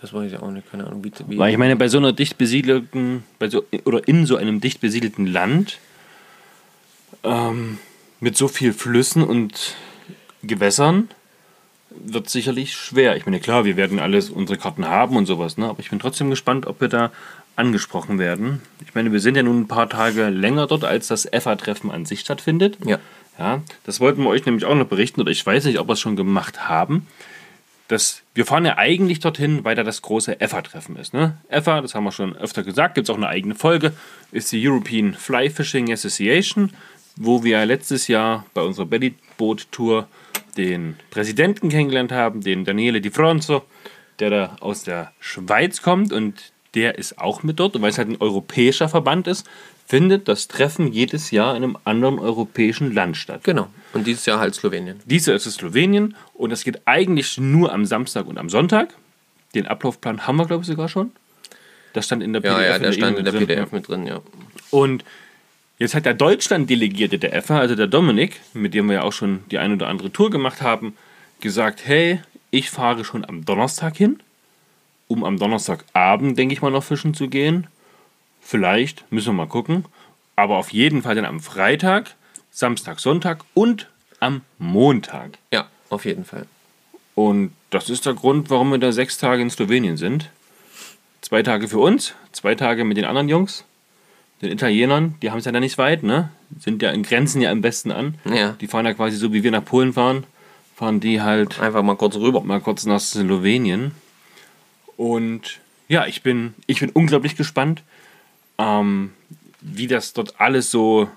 [0.00, 1.02] das weiß ich auch nicht, keine Ahnung.
[1.02, 4.36] Wie, wie Weil ich meine, bei so einer dicht besiedelten, bei so, oder in so
[4.36, 5.78] einem dicht besiedelten Land,
[7.22, 7.78] ähm,
[8.20, 9.76] mit so viel Flüssen und
[10.42, 11.08] Gewässern,
[12.02, 13.16] wird sicherlich schwer.
[13.16, 15.68] Ich meine, klar, wir werden alles unsere Karten haben und sowas, ne?
[15.68, 17.10] aber ich bin trotzdem gespannt, ob wir da
[17.56, 18.62] angesprochen werden.
[18.84, 22.04] Ich meine, wir sind ja nun ein paar Tage länger dort, als das EFA-Treffen an
[22.04, 22.78] sich stattfindet.
[22.84, 22.98] Ja.
[23.38, 25.94] Ja, das wollten wir euch nämlich auch noch berichten, oder ich weiß nicht, ob wir
[25.94, 27.06] es schon gemacht haben.
[27.88, 31.12] Das, wir fahren ja eigentlich dorthin, weil da das große EFA-Treffen ist.
[31.14, 31.36] Ne?
[31.48, 33.92] EFA, das haben wir schon öfter gesagt, gibt es auch eine eigene Folge,
[34.30, 36.72] ist die European Fly Fishing Association,
[37.16, 40.06] wo wir letztes Jahr bei unserer Bellyboot-Tour
[40.54, 43.64] den Präsidenten kennengelernt haben, den Daniele Di Fronzo,
[44.18, 47.76] der da aus der Schweiz kommt und der ist auch mit dort.
[47.76, 49.46] Und weil es halt ein europäischer Verband ist,
[49.86, 53.42] findet das Treffen jedes Jahr in einem anderen europäischen Land statt.
[53.44, 53.68] Genau.
[53.92, 55.00] Und dieses Jahr halt Slowenien.
[55.04, 58.94] Diese ist es Slowenien und das geht eigentlich nur am Samstag und am Sonntag.
[59.54, 61.12] Den Ablaufplan haben wir, glaube ich, sogar schon.
[61.92, 64.20] Das stand in der Ja, ja, in der stand in der PDF mit drin, ja.
[64.70, 65.04] Und
[65.78, 69.44] jetzt hat der Deutschland-Delegierte der EFA, also der Dominik, mit dem wir ja auch schon
[69.50, 70.96] die eine oder andere Tour gemacht haben,
[71.40, 72.20] gesagt, hey,
[72.50, 74.20] ich fahre schon am Donnerstag hin,
[75.08, 77.66] um am Donnerstagabend, denke ich mal, noch fischen zu gehen.
[78.40, 79.84] Vielleicht, müssen wir mal gucken.
[80.36, 82.14] Aber auf jeden Fall dann am Freitag,
[82.50, 83.88] Samstag, Sonntag und
[84.20, 85.38] am Montag.
[85.52, 86.46] Ja, auf jeden Fall.
[87.14, 90.30] Und das ist der Grund, warum wir da sechs Tage in Slowenien sind.
[91.20, 93.64] Zwei Tage für uns, zwei Tage mit den anderen Jungs.
[94.42, 96.30] Den Italienern, die haben es ja da nicht weit, ne?
[96.58, 98.16] Sind ja in Grenzen ja am besten an.
[98.24, 98.52] Ja.
[98.60, 100.24] Die fahren ja quasi so, wie wir nach Polen fahren,
[100.76, 102.42] fahren die halt Einfach mal kurz rüber.
[102.42, 103.92] mal kurz nach Slowenien.
[104.96, 107.82] Und ja, ich bin, ich bin unglaublich gespannt,
[108.58, 109.12] ähm,
[109.60, 111.08] wie das dort alles so.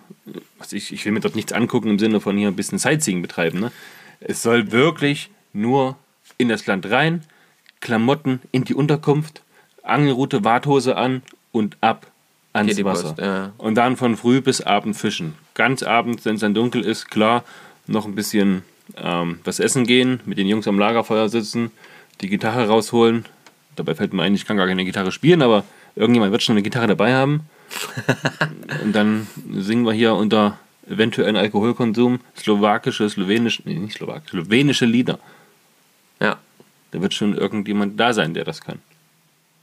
[0.58, 3.22] Was ich, ich will mir dort nichts angucken im Sinne von hier ein bisschen Sightseeing
[3.22, 3.60] betreiben.
[3.60, 3.72] Ne?
[4.20, 5.96] Es soll wirklich nur
[6.38, 7.24] in das Land rein,
[7.80, 9.42] Klamotten in die Unterkunft,
[9.84, 12.08] Angelrute, Warthose an und ab
[12.58, 13.10] ans Geht die Wasser.
[13.10, 13.54] Post, ja.
[13.58, 15.36] Und dann von früh bis abend fischen.
[15.54, 17.44] Ganz abends, wenn es dann dunkel ist, klar,
[17.88, 18.64] noch ein bisschen
[18.96, 21.72] ähm, was essen gehen, mit den Jungs am Lagerfeuer sitzen,
[22.22, 23.26] die Gitarre rausholen.
[23.76, 25.64] Dabei fällt mir ein, ich kann gar keine Gitarre spielen, aber
[25.96, 27.42] irgendjemand wird schon eine Gitarre dabei haben.
[28.84, 30.58] Und dann singen wir hier unter
[30.90, 35.20] eventuellen Alkoholkonsum slowakische, slowenische, nee, nicht slowakische, slowenische Lieder.
[36.20, 36.38] Ja,
[36.92, 38.80] Da wird schon irgendjemand da sein, der das kann.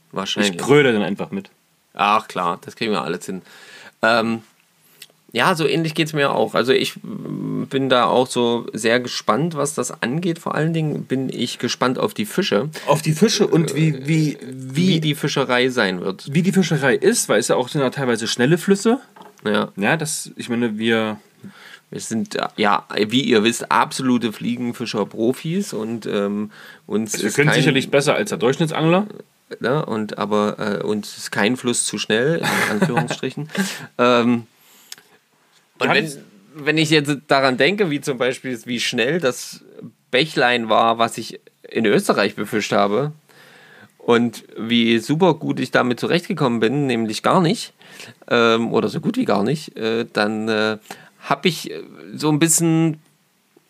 [0.09, 0.57] Ich wahrscheinlich.
[0.57, 1.49] gröle dann einfach mit.
[1.95, 3.41] Ach klar, das kriegen wir alles hin.
[4.01, 4.41] Ähm,
[5.31, 6.53] ja, so ähnlich geht es mir auch.
[6.55, 10.39] Also ich mm, bin da auch so sehr gespannt, was das angeht.
[10.39, 14.37] Vor allen Dingen bin ich gespannt auf die Fische, Auf die Fische und wie, wie,
[14.41, 16.25] wie die Fischerei sein wird.
[16.31, 18.99] wie die Fischerei ist, weil es ja auch sind ja teilweise schnelle Flüsse.
[19.43, 21.17] Ja, Ja, das, ich meine, wir.
[21.91, 26.51] wir sind, ja, wie ihr wisst, absolute Fliegenfischer-Profis und ähm,
[26.87, 29.05] uns Wir ist können kein, sicherlich besser als der Durchschnittsangler.
[29.59, 33.49] Ne, und aber äh, uns ist kein Fluss zu schnell, in Anführungsstrichen.
[33.97, 34.47] ähm,
[35.79, 36.11] und wenn,
[36.55, 39.63] wenn ich jetzt daran denke, wie zum Beispiel, wie schnell das
[40.11, 41.39] Bächlein war, was ich
[41.69, 43.11] in Österreich befischt habe,
[44.05, 47.73] und wie super gut ich damit zurechtgekommen bin, nämlich gar nicht,
[48.29, 50.77] ähm, oder so gut wie gar nicht, äh, dann äh,
[51.21, 51.81] habe ich äh,
[52.13, 52.99] so ein bisschen,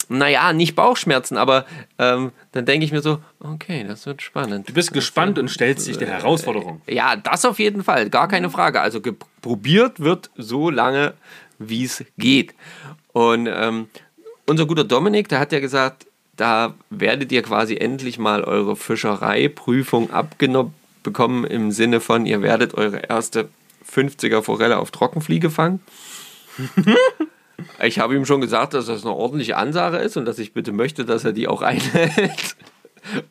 [0.09, 1.65] naja, nicht Bauchschmerzen, aber
[1.99, 4.69] ähm, dann denke ich mir so, okay, das wird spannend.
[4.69, 6.81] Du bist gespannt und stellst dich der Herausforderung.
[6.87, 8.81] Ja, das auf jeden Fall, gar keine Frage.
[8.81, 8.99] Also
[9.41, 11.13] probiert wird so lange,
[11.59, 12.53] wie es geht.
[13.13, 13.87] Und ähm,
[14.45, 20.11] unser guter Dominik, der hat ja gesagt, da werdet ihr quasi endlich mal eure Fischereiprüfung
[20.11, 20.73] abgenommen
[21.05, 23.47] bekommen im Sinne von, ihr werdet eure erste
[23.89, 25.79] 50er Forelle auf Trockenfliege fangen.
[27.83, 30.71] ich habe ihm schon gesagt, dass das eine ordentliche Ansage ist und dass ich bitte
[30.71, 32.55] möchte, dass er die auch einhält.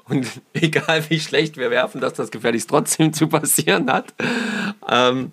[0.09, 4.15] Und egal wie schlecht wir werfen, dass das gefährlich trotzdem zu passieren hat.
[4.89, 5.33] Ähm,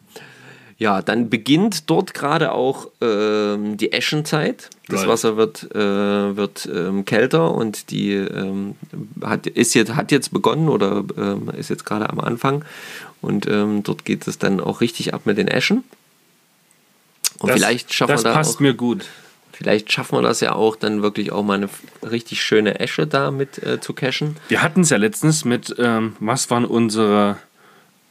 [0.81, 4.71] ja, dann beginnt dort gerade auch ähm, die Eschenzeit.
[4.87, 5.07] Das.
[5.07, 8.73] Wasser wird, äh, wird ähm, kälter und die ähm,
[9.21, 12.65] hat, ist jetzt, hat jetzt begonnen oder ähm, ist jetzt gerade am Anfang.
[13.21, 15.83] Und ähm, dort geht es dann auch richtig ab mit den Eschen.
[17.41, 19.05] Und vielleicht schaffen das wir da passt auch, mir gut.
[19.51, 21.69] vielleicht schaffen wir das ja auch, dann wirklich auch mal eine
[22.03, 24.37] richtig schöne Esche da mit äh, zu cashen.
[24.47, 27.37] Wir hatten es ja letztens mit, ähm, was waren unsere,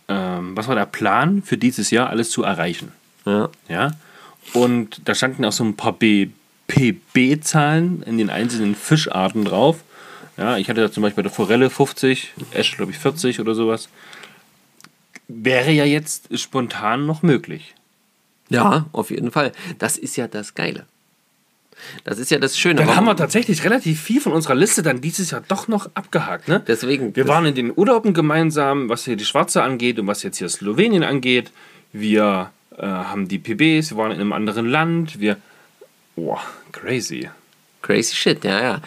[0.08, 2.92] ähm, was war der Plan für dieses Jahr, alles zu erreichen.
[3.24, 3.48] Ja.
[3.68, 3.92] Ja.
[4.52, 5.96] Und da standen auch so ein paar
[6.66, 9.84] PB-Zahlen in den einzelnen Fischarten drauf.
[10.36, 13.54] Ja, ich hatte da zum Beispiel bei der Forelle 50, Esch glaube ich 40 oder
[13.54, 13.88] sowas.
[15.28, 17.74] Wäre ja jetzt spontan noch möglich.
[18.50, 19.52] Ja, auf jeden Fall.
[19.78, 20.84] Das ist ja das Geile.
[22.04, 22.76] Das ist ja das Schöne.
[22.76, 26.48] Dann haben wir tatsächlich relativ viel von unserer Liste dann dieses Jahr doch noch abgehakt.
[26.48, 26.62] Ne?
[26.66, 27.16] Deswegen.
[27.16, 30.48] Wir waren in den Urlauben gemeinsam, was hier die Schwarze angeht und was jetzt hier
[30.48, 31.50] Slowenien angeht.
[31.92, 35.20] Wir äh, haben die PBs, wir waren in einem anderen Land.
[35.20, 35.36] Wir.
[36.16, 36.40] Boah,
[36.72, 37.30] crazy.
[37.82, 38.80] Crazy shit, ja, ja.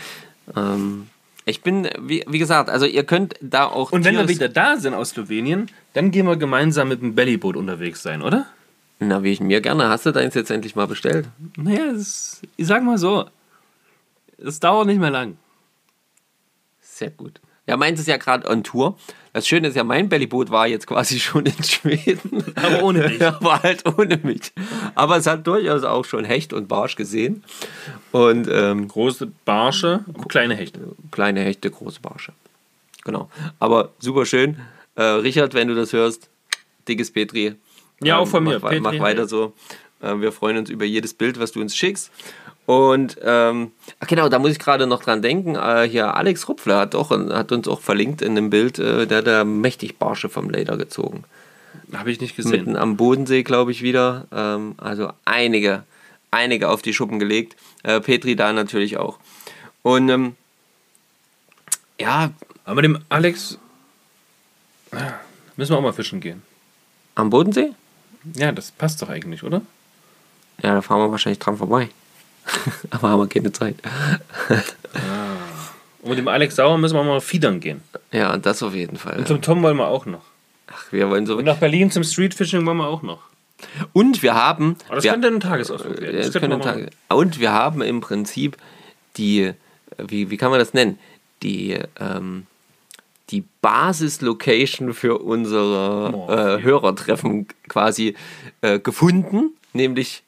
[0.55, 1.07] Ähm,
[1.45, 3.91] ich bin, wie, wie gesagt, also ihr könnt da auch.
[3.91, 7.55] Und wenn wir wieder da sind aus Slowenien, dann gehen wir gemeinsam mit dem Bellyboot
[7.55, 8.45] unterwegs sein, oder?
[9.07, 9.89] Na, wie ich mir gerne.
[9.89, 11.27] Hast du deins jetzt endlich mal bestellt?
[11.57, 13.25] Naja, das, ich sag mal so,
[14.37, 15.37] es dauert nicht mehr lang.
[16.81, 17.39] Sehr gut.
[17.65, 18.97] Ja, meins ist ja gerade on Tour.
[19.31, 22.43] Das Schöne ist ja, mein Bellyboot war jetzt quasi schon in Schweden.
[22.55, 23.25] Aber ohne dich.
[23.25, 24.51] Aber halt ohne mich.
[24.95, 27.43] Aber es hat durchaus auch schon Hecht und Barsch gesehen.
[28.11, 30.79] Und ähm, Große Barsche, kleine Hechte.
[31.11, 32.33] kleine Hechte, große Barsche.
[33.05, 33.29] Genau.
[33.59, 34.57] Aber super schön.
[34.95, 36.29] Äh, Richard, wenn du das hörst,
[36.87, 37.55] dickes Petri.
[38.01, 38.59] Ja, auch von mir.
[38.59, 39.53] Mach, Petri, mach weiter so.
[40.01, 42.11] Äh, wir freuen uns über jedes Bild, was du uns schickst.
[42.65, 45.55] Und ähm, ach genau, da muss ich gerade noch dran denken.
[45.55, 49.17] Äh, hier Alex Rupfler hat, auch, hat uns auch verlinkt in dem Bild, äh, der
[49.17, 51.25] hat da mächtig Barsche vom Leder gezogen.
[51.93, 52.77] Habe ich nicht Mitten gesehen.
[52.77, 54.27] am Bodensee, glaube ich, wieder.
[54.31, 55.83] Ähm, also einige,
[56.31, 57.57] einige auf die Schuppen gelegt.
[57.83, 59.19] Äh, Petri da natürlich auch.
[59.81, 60.35] Und ähm,
[61.99, 62.31] ja,
[62.65, 63.57] Aber dem Alex
[64.91, 65.15] ah,
[65.57, 66.41] müssen wir auch mal fischen gehen.
[67.15, 67.73] am Bodensee?
[68.35, 69.61] Ja, das passt doch eigentlich, oder?
[70.61, 71.89] Ja, da fahren wir wahrscheinlich dran vorbei.
[72.91, 73.75] Aber haben wir keine Zeit.
[76.01, 77.81] Und mit dem Alex Sauer müssen wir mal fiedern gehen.
[78.11, 79.17] Ja, das auf jeden Fall.
[79.17, 80.23] Und zum Tom wollen wir auch noch.
[80.67, 81.37] Ach, wir wollen so.
[81.37, 83.21] Und nach Berlin zum Streetfishing wollen wir auch noch.
[83.93, 84.75] Und wir haben.
[84.87, 86.17] Aber das wir, könnte ein Tagesausflug werden.
[86.17, 88.57] Das das könnte ein Tag- Und wir haben im Prinzip
[89.17, 89.53] die,
[89.97, 90.99] wie, wie kann man das nennen?
[91.41, 92.45] Die, ähm,
[93.29, 98.15] die Basis-Location für unsere Oh, äh, Hörertreffen quasi
[98.61, 100.23] äh, gefunden, nämlich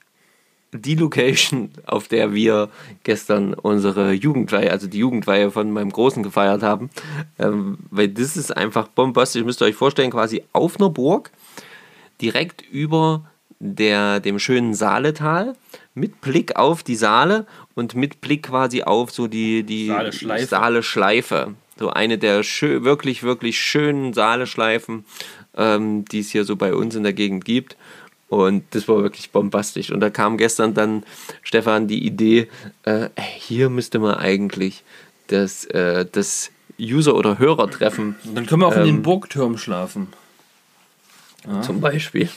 [0.71, 2.69] die Location, auf der wir
[3.03, 6.89] gestern unsere Jugendweihe, also die Jugendweihe von meinem Großen gefeiert haben.
[7.39, 9.43] Ähm, weil das ist einfach bombastisch.
[9.43, 11.31] Müsst ihr euch vorstellen, quasi auf einer Burg,
[12.21, 13.25] direkt über
[13.59, 15.55] der, dem schönen Saaletal,
[15.93, 20.45] mit Blick auf die Saale und mit Blick quasi auf so die, die Saale-Schleife.
[20.47, 21.53] Saale-Schleife.
[21.77, 25.05] So eine der schö wirklich, wirklich schönen Saale-Schleifen,
[25.55, 27.75] ähm, die es hier so bei uns in der Gegend gibt.
[28.27, 29.91] Und das war wirklich bombastisch.
[29.91, 31.03] Und da kam gestern dann
[31.43, 32.47] Stefan die Idee,
[32.83, 34.83] äh, hier müsste man eigentlich
[35.27, 40.07] das, äh, das User- oder Hörertreffen Dann können wir auch in Ähm, den Burgturm schlafen.
[41.61, 42.27] zum Beispiel.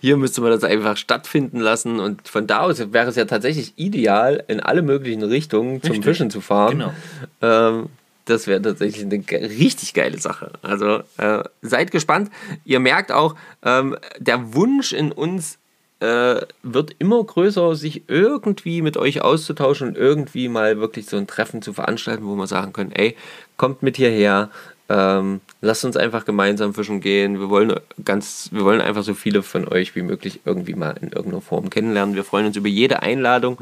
[0.00, 3.72] Hier müsste man das einfach stattfinden lassen und von da aus wäre es ja tatsächlich
[3.76, 6.04] ideal, in alle möglichen Richtungen zum Richtig.
[6.04, 6.78] Fischen zu fahren.
[6.78, 6.92] Genau.
[7.40, 7.86] Ähm,
[8.26, 10.52] das wäre tatsächlich eine richtig geile Sache.
[10.62, 12.30] Also äh, seid gespannt.
[12.64, 15.58] Ihr merkt auch, ähm, der Wunsch in uns
[16.00, 21.26] äh, wird immer größer, sich irgendwie mit euch auszutauschen und irgendwie mal wirklich so ein
[21.26, 23.16] Treffen zu veranstalten, wo wir sagen können, ey,
[23.56, 24.50] kommt mit hierher,
[24.88, 27.40] ähm, lasst uns einfach gemeinsam fischen gehen.
[27.40, 27.74] Wir wollen
[28.04, 31.70] ganz, wir wollen einfach so viele von euch wie möglich irgendwie mal in irgendeiner Form
[31.70, 32.14] kennenlernen.
[32.14, 33.58] Wir freuen uns über jede Einladung.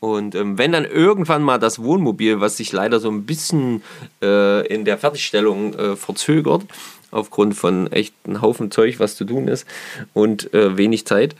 [0.00, 3.82] Und ähm, wenn dann irgendwann mal das Wohnmobil, was sich leider so ein bisschen
[4.20, 6.64] äh, in der Fertigstellung äh, verzögert,
[7.12, 9.66] aufgrund von echt einem Haufen Zeug, was zu tun ist
[10.12, 11.36] und äh, wenig Zeit,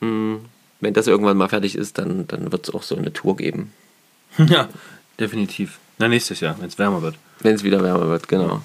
[0.00, 0.40] mh,
[0.80, 3.72] wenn das irgendwann mal fertig ist, dann, dann wird es auch so eine Tour geben.
[4.36, 4.68] Ja,
[5.20, 5.78] definitiv.
[5.98, 7.16] Na, nächstes Jahr, wenn es wärmer wird.
[7.40, 8.62] Wenn es wieder wärmer wird, genau.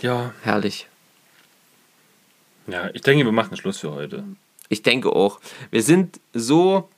[0.00, 0.32] Ja.
[0.42, 0.88] Herrlich.
[2.66, 4.24] Ja, ich denke, wir machen Schluss für heute.
[4.68, 5.40] Ich denke auch.
[5.70, 6.88] Wir sind so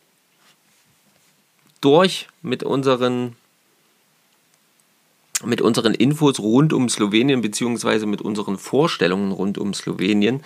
[1.81, 3.37] durch mit unseren
[5.45, 10.43] mit unseren Infos rund um Slowenien beziehungsweise mit unseren Vorstellungen rund um Slowenien.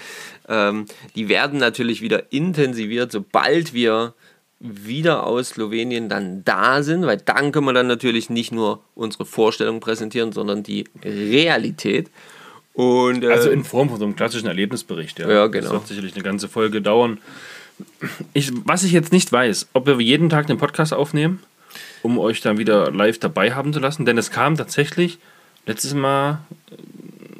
[0.49, 4.15] Ähm, die werden natürlich wieder intensiviert, sobald wir
[4.61, 9.25] wieder aus Slowenien dann da sind, weil dann können wir dann natürlich nicht nur unsere
[9.25, 12.11] Vorstellung präsentieren, sondern die Realität.
[12.75, 15.29] Und, äh, Also in Form von so einem klassischen Erlebnisbericht, ja.
[15.31, 15.65] Ja, genau.
[15.65, 17.19] Das wird sicherlich eine ganze Folge dauern.
[18.35, 21.43] Ich, was ich jetzt nicht weiß, ob wir jeden Tag den Podcast aufnehmen,
[22.03, 25.19] um euch dann wieder live dabei haben zu lassen, denn es kam tatsächlich
[25.65, 26.41] letztes Mal,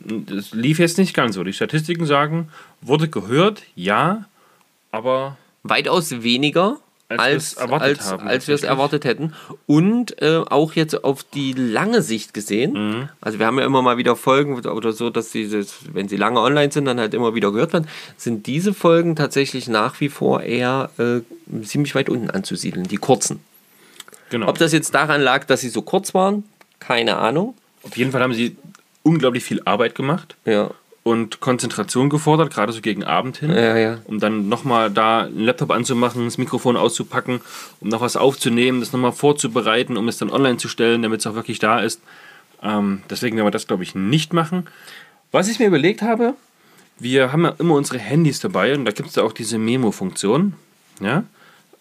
[0.09, 1.45] äh, es lief jetzt nicht ganz so.
[1.45, 2.49] Die Statistiken sagen,
[2.81, 4.25] wurde gehört, ja,
[4.91, 6.79] aber weitaus weniger
[7.19, 9.35] Als als, als, als wir es erwartet hätten.
[9.67, 12.73] Und äh, auch jetzt auf die lange Sicht gesehen.
[12.73, 13.09] Mhm.
[13.21, 16.41] Also wir haben ja immer mal wieder Folgen oder so, dass diese, wenn sie lange
[16.41, 20.43] online sind, dann halt immer wieder gehört werden, sind diese Folgen tatsächlich nach wie vor
[20.43, 21.21] eher äh,
[21.65, 23.41] ziemlich weit unten anzusiedeln, die kurzen.
[24.31, 24.49] genau.
[24.49, 26.45] Ob das jetzt daran lag, dass sie so kurz waren,
[26.79, 27.55] keine Ahnung.
[27.83, 28.57] Auf jeden Fall haben sie
[29.03, 30.37] unglaublich viel Arbeit gemacht.
[30.45, 30.71] Ja.
[31.03, 33.51] Und Konzentration gefordert, gerade so gegen Abend hin.
[33.51, 33.99] Ja, ja.
[34.05, 37.41] Um dann nochmal da einen Laptop anzumachen, das Mikrofon auszupacken,
[37.81, 41.27] um noch was aufzunehmen, das nochmal vorzubereiten, um es dann online zu stellen, damit es
[41.27, 42.01] auch wirklich da ist.
[42.63, 44.67] Ähm, deswegen werden wir das, glaube ich, nicht machen.
[45.33, 46.35] Was ich mir überlegt habe,
[46.99, 50.55] wir haben ja immer unsere Handys dabei und da gibt es ja auch diese Memo-Funktion.
[51.01, 51.25] Ja?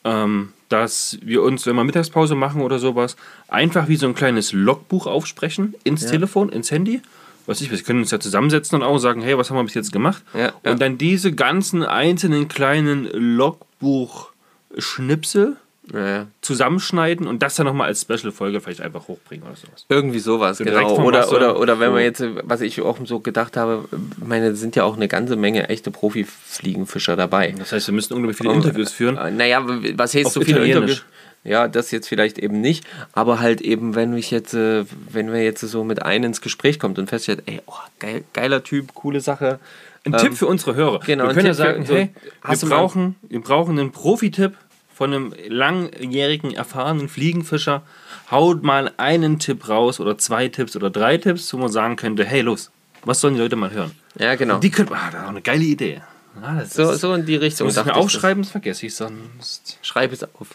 [0.06, 3.18] Ähm, dass wir uns, wenn wir Mittagspause machen oder sowas,
[3.48, 7.02] einfach wie so ein kleines Logbuch aufsprechen ins Telefon, ins Handy.
[7.50, 9.74] Was ich, wir können uns ja zusammensetzen und auch sagen, hey, was haben wir bis
[9.74, 10.22] jetzt gemacht?
[10.36, 10.72] Ja, ja.
[10.72, 15.56] Und dann diese ganzen einzelnen kleinen Logbuch-Schnipsel
[15.92, 19.86] Ja, zusammenschneiden und das dann nochmal als Special-Folge vielleicht einfach hochbringen oder sowas.
[19.90, 21.04] Irgendwie sowas, direkt genau.
[21.04, 21.96] Oder, oder, oder wenn So.
[21.96, 23.86] wir jetzt, was ich auch so gedacht habe,
[24.24, 27.56] meine, sind ja auch eine ganze Menge echte Profifliegenfischer dabei.
[27.58, 29.18] Das heißt, wir müssen unglaublich viele Interviews führen.
[29.18, 30.64] Äh, Naja, was heißt Auf so viele.
[30.68, 31.04] Interviews?
[31.44, 35.42] Ja, das jetzt vielleicht eben nicht, aber halt eben, wenn ich jetzt, äh, wenn wir
[35.44, 39.22] jetzt so mit einem ins Gespräch kommt und feststellt, ey, oh, geil, geiler Typ, coole
[39.22, 39.60] Sache.
[40.06, 41.00] Ein Tipp für unsere Hörer.
[41.06, 42.10] genau, wir können ja für sagen, so- hey,
[42.44, 44.54] wir brauchen, wir brauchen einen Profi-Tipp
[44.94, 47.84] von einem langjährigen, erfahrenen Fliegenfischer.
[48.32, 52.26] Haut mal einen Tipp raus oder zwei Tipps oder drei Tipps, wo man sagen könnte,
[52.26, 52.70] hey, los,
[53.06, 53.92] was sollen die Leute mal hören?
[54.18, 54.60] Ja, genau.
[54.60, 56.02] Die könnten, ah, das ist auch eine geile Idee.
[56.42, 57.68] Ah, so, so in die Richtung.
[57.68, 59.78] muss ich mir aufschreiben, das vergesse ich sonst.
[59.82, 60.48] Schreib es auf.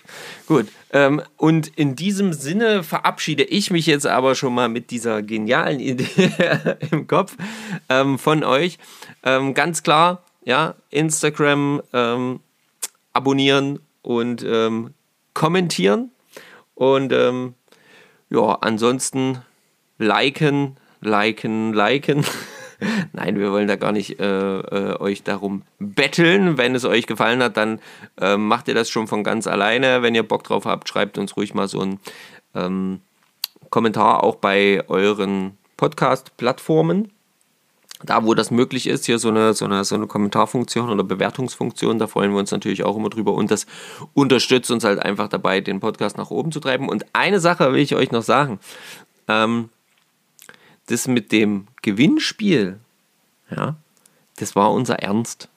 [0.46, 0.66] Gut.
[0.92, 5.80] Ähm, und in diesem Sinne verabschiede ich mich jetzt aber schon mal mit dieser genialen
[5.80, 6.30] Idee
[6.90, 7.36] im Kopf
[7.88, 8.78] ähm, von euch.
[9.22, 12.40] Ähm, ganz klar, ja, Instagram ähm,
[13.12, 14.94] abonnieren und ähm,
[15.32, 16.10] kommentieren.
[16.74, 17.54] Und ähm,
[18.30, 19.38] ja, ansonsten
[19.98, 22.24] liken, liken, liken.
[23.12, 26.58] Nein, wir wollen da gar nicht äh, äh, euch darum betteln.
[26.58, 27.80] Wenn es euch gefallen hat, dann
[28.20, 30.02] äh, macht ihr das schon von ganz alleine.
[30.02, 32.00] Wenn ihr Bock drauf habt, schreibt uns ruhig mal so einen
[32.54, 33.00] ähm,
[33.70, 37.10] Kommentar auch bei euren Podcast-Plattformen.
[38.02, 41.98] Da, wo das möglich ist, hier so eine, so, eine, so eine Kommentarfunktion oder Bewertungsfunktion,
[41.98, 43.66] da freuen wir uns natürlich auch immer drüber und das
[44.12, 46.88] unterstützt uns halt einfach dabei, den Podcast nach oben zu treiben.
[46.88, 48.60] Und eine Sache will ich euch noch sagen.
[49.26, 49.70] Ähm,
[50.86, 52.78] das mit dem Gewinnspiel,
[53.50, 53.76] ja,
[54.36, 55.48] das war unser Ernst.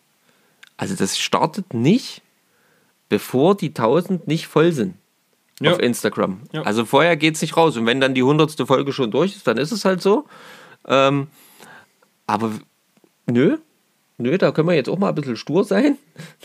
[0.77, 2.21] Also das startet nicht,
[3.09, 4.95] bevor die 1000 nicht voll sind
[5.59, 5.71] Ja.
[5.73, 6.41] auf Instagram.
[6.51, 6.61] Ja.
[6.63, 7.75] Also vorher geht es nicht raus.
[7.77, 8.67] Und wenn dann die 100.
[8.67, 10.25] Folge schon durch ist, dann ist es halt so.
[10.87, 11.27] Ähm,
[12.27, 12.51] aber
[13.25, 13.57] nö,
[14.19, 15.97] nö, da können wir jetzt auch mal ein bisschen stur sein.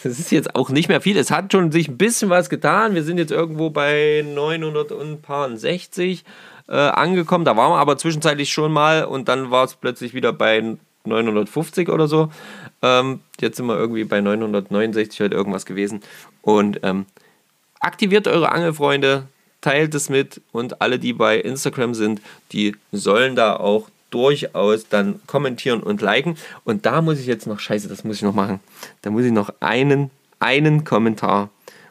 [0.03, 1.17] Das ist jetzt auch nicht mehr viel.
[1.19, 2.95] Es hat schon sich ein bisschen was getan.
[2.95, 4.93] Wir sind jetzt irgendwo bei 900
[6.67, 7.45] und ein paar 60 äh, angekommen.
[7.45, 11.89] Da waren wir aber zwischenzeitlich schon mal und dann war es plötzlich wieder bei 950
[11.89, 12.31] oder so.
[12.83, 16.01] Ähm, jetzt sind wir irgendwie bei 969 halt irgendwas gewesen.
[16.43, 17.07] Und ähm,
[17.81, 19.27] aktiviert eure Angelfreunde,
[19.61, 22.21] teilt es mit und alle, die bei Instagram sind,
[22.53, 26.37] die sollen da auch durchaus dann kommentieren und liken.
[26.65, 28.61] Und da muss ich jetzt noch, scheiße, das muss ich noch machen.
[29.01, 31.51] Da muss ich noch einen, einen Kommentar,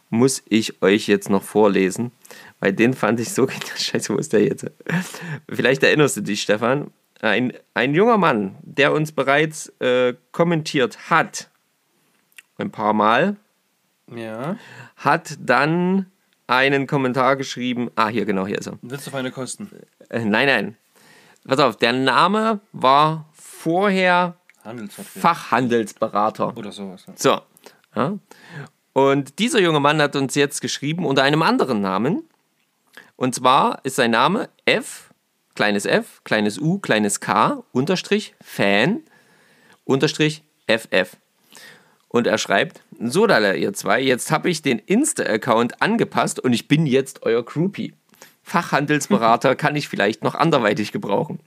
[0.09, 2.11] muss ich euch jetzt noch vorlesen,
[2.62, 3.47] weil den fand ich so.
[3.76, 4.66] Scheiße, wo ist der jetzt?
[5.49, 6.91] Vielleicht erinnerst du dich, Stefan.
[7.20, 11.49] Ein, ein junger Mann, der uns bereits äh, kommentiert hat,
[12.57, 13.36] ein paar Mal,
[14.12, 14.55] Ja.
[14.95, 16.05] hat dann
[16.47, 17.91] einen Kommentar geschrieben.
[17.95, 18.78] Ah, hier, genau, hier ist er.
[18.82, 19.70] Willst du meine Kosten?
[20.09, 20.78] Äh, nein, nein.
[21.47, 24.36] Pass auf, der Name war vorher.
[25.41, 26.55] Fachhandelsberater.
[26.57, 27.05] Oder sowas.
[27.07, 27.14] Ja.
[27.16, 27.41] So.
[27.95, 28.18] Ja.
[28.93, 32.24] Und dieser junge Mann hat uns jetzt geschrieben unter einem anderen Namen.
[33.22, 35.11] Und zwar ist sein Name F,
[35.53, 39.01] kleines f, kleines u, kleines k, unterstrich, Fan,
[39.84, 41.17] unterstrich, ff.
[42.07, 46.67] Und er schreibt, so da ihr zwei, jetzt habe ich den Insta-Account angepasst und ich
[46.67, 47.93] bin jetzt euer Groupie.
[48.41, 51.39] Fachhandelsberater kann ich vielleicht noch anderweitig gebrauchen.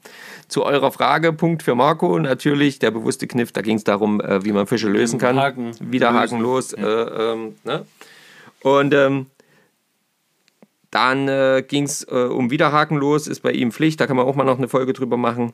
[0.46, 4.44] Zu eurer Frage, Punkt für Marco, natürlich der bewusste Kniff, da ging es darum, äh,
[4.44, 5.40] wie man Fische lösen kann.
[5.40, 6.14] Haken Wieder.
[6.14, 6.72] Haken los.
[6.72, 7.84] Äh, ähm, ne?
[8.60, 9.26] Und ähm,
[10.94, 14.26] dann äh, ging es äh, um Wiederhaken los, ist bei ihm Pflicht, da kann man
[14.26, 15.52] auch mal noch eine Folge drüber machen.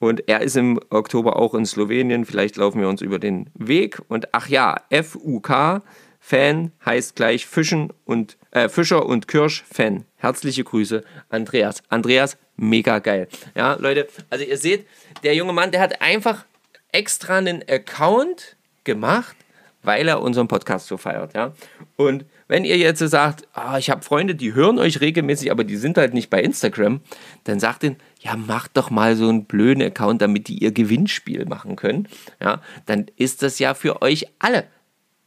[0.00, 4.00] Und er ist im Oktober auch in Slowenien, vielleicht laufen wir uns über den Weg.
[4.08, 5.82] Und ach ja, FUK,
[6.18, 10.06] Fan heißt gleich Fischen und, äh, Fischer und Kirsch Fan.
[10.16, 11.82] Herzliche Grüße, Andreas.
[11.88, 13.28] Andreas, mega geil.
[13.54, 14.86] Ja, Leute, also ihr seht,
[15.22, 16.44] der junge Mann, der hat einfach
[16.90, 19.36] extra einen Account gemacht,
[19.84, 21.52] weil er unseren Podcast so feiert, ja.
[21.96, 25.62] Und wenn ihr jetzt so sagt, ah, ich habe Freunde, die hören euch regelmäßig, aber
[25.62, 27.00] die sind halt nicht bei Instagram,
[27.44, 31.46] dann sagt ihnen, ja, macht doch mal so einen blöden Account, damit die ihr Gewinnspiel
[31.46, 32.08] machen können,
[32.42, 32.60] ja.
[32.86, 34.64] Dann ist das ja für euch alle.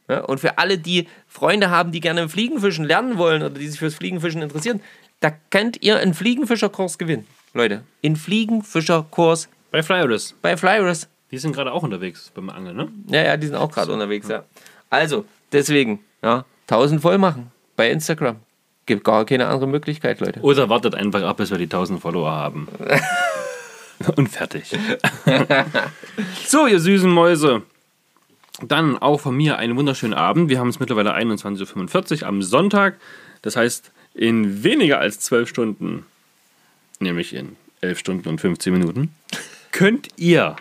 [0.06, 3.78] Ja, und für alle, die Freunde haben, die gerne Fliegenfischen lernen wollen oder die sich
[3.78, 4.82] fürs Fliegenfischen interessieren,
[5.20, 7.26] da könnt ihr einen Fliegenfischerkurs gewinnen.
[7.54, 10.34] Leute, einen Fliegenfischerkurs Bei Flyers.
[10.42, 11.08] bei Flyers.
[11.30, 12.92] Die sind gerade auch unterwegs beim Angeln, ne?
[13.08, 14.44] Ja, ja, die sind auch gerade unterwegs, ja.
[14.90, 18.36] Also, deswegen, ja, 1000 voll machen bei Instagram.
[18.86, 20.40] Gibt gar keine andere Möglichkeit, Leute.
[20.40, 22.68] Oder wartet einfach ab, bis wir die 1000 Follower haben.
[24.16, 24.76] Und fertig.
[26.46, 27.62] so, ihr süßen Mäuse.
[28.60, 30.50] Dann auch von mir einen wunderschönen Abend.
[30.50, 32.98] Wir haben es mittlerweile 21.45 Uhr am Sonntag.
[33.42, 36.06] Das heißt, in weniger als 12 Stunden,
[37.00, 39.14] nämlich in 11 Stunden und 15 Minuten,
[39.72, 40.56] könnt ihr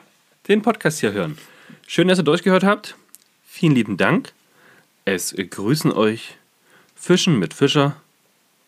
[0.47, 1.37] den Podcast hier hören.
[1.87, 2.95] Schön, dass ihr durchgehört habt.
[3.45, 4.33] Vielen lieben Dank.
[5.05, 6.37] Es grüßen euch
[6.95, 7.97] Fischen mit Fischer.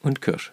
[0.02, 0.52] Und Kirsch.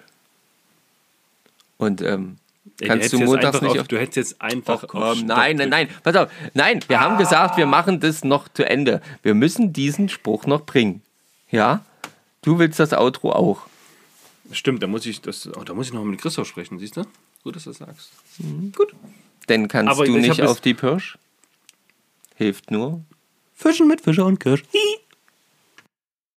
[1.77, 2.39] Und ähm,
[2.81, 4.85] kannst du montags nicht auf, auf Du hättest jetzt einfach.
[4.85, 5.89] Auf nein, nein, nein.
[6.03, 6.31] Pass auf.
[6.55, 9.03] Nein, wir haben gesagt, wir machen das noch zu Ende.
[9.23, 11.03] Wir müssen diesen Spruch noch bringen.
[11.51, 11.85] Ja?
[12.41, 13.67] Du willst das Outro auch.
[14.53, 15.49] Stimmt, da muss ich das.
[15.55, 17.03] Oh, da muss ich noch mit Christoph sprechen, siehst du?
[17.45, 18.11] Gut, dass du das sagst.
[19.49, 21.19] Denn kannst Aber du ich nicht auf die Pirsch?
[22.37, 23.03] Hilft nur.
[23.55, 24.63] Fischen mit Fischer und Kirsch.
[24.73, 25.02] Hi.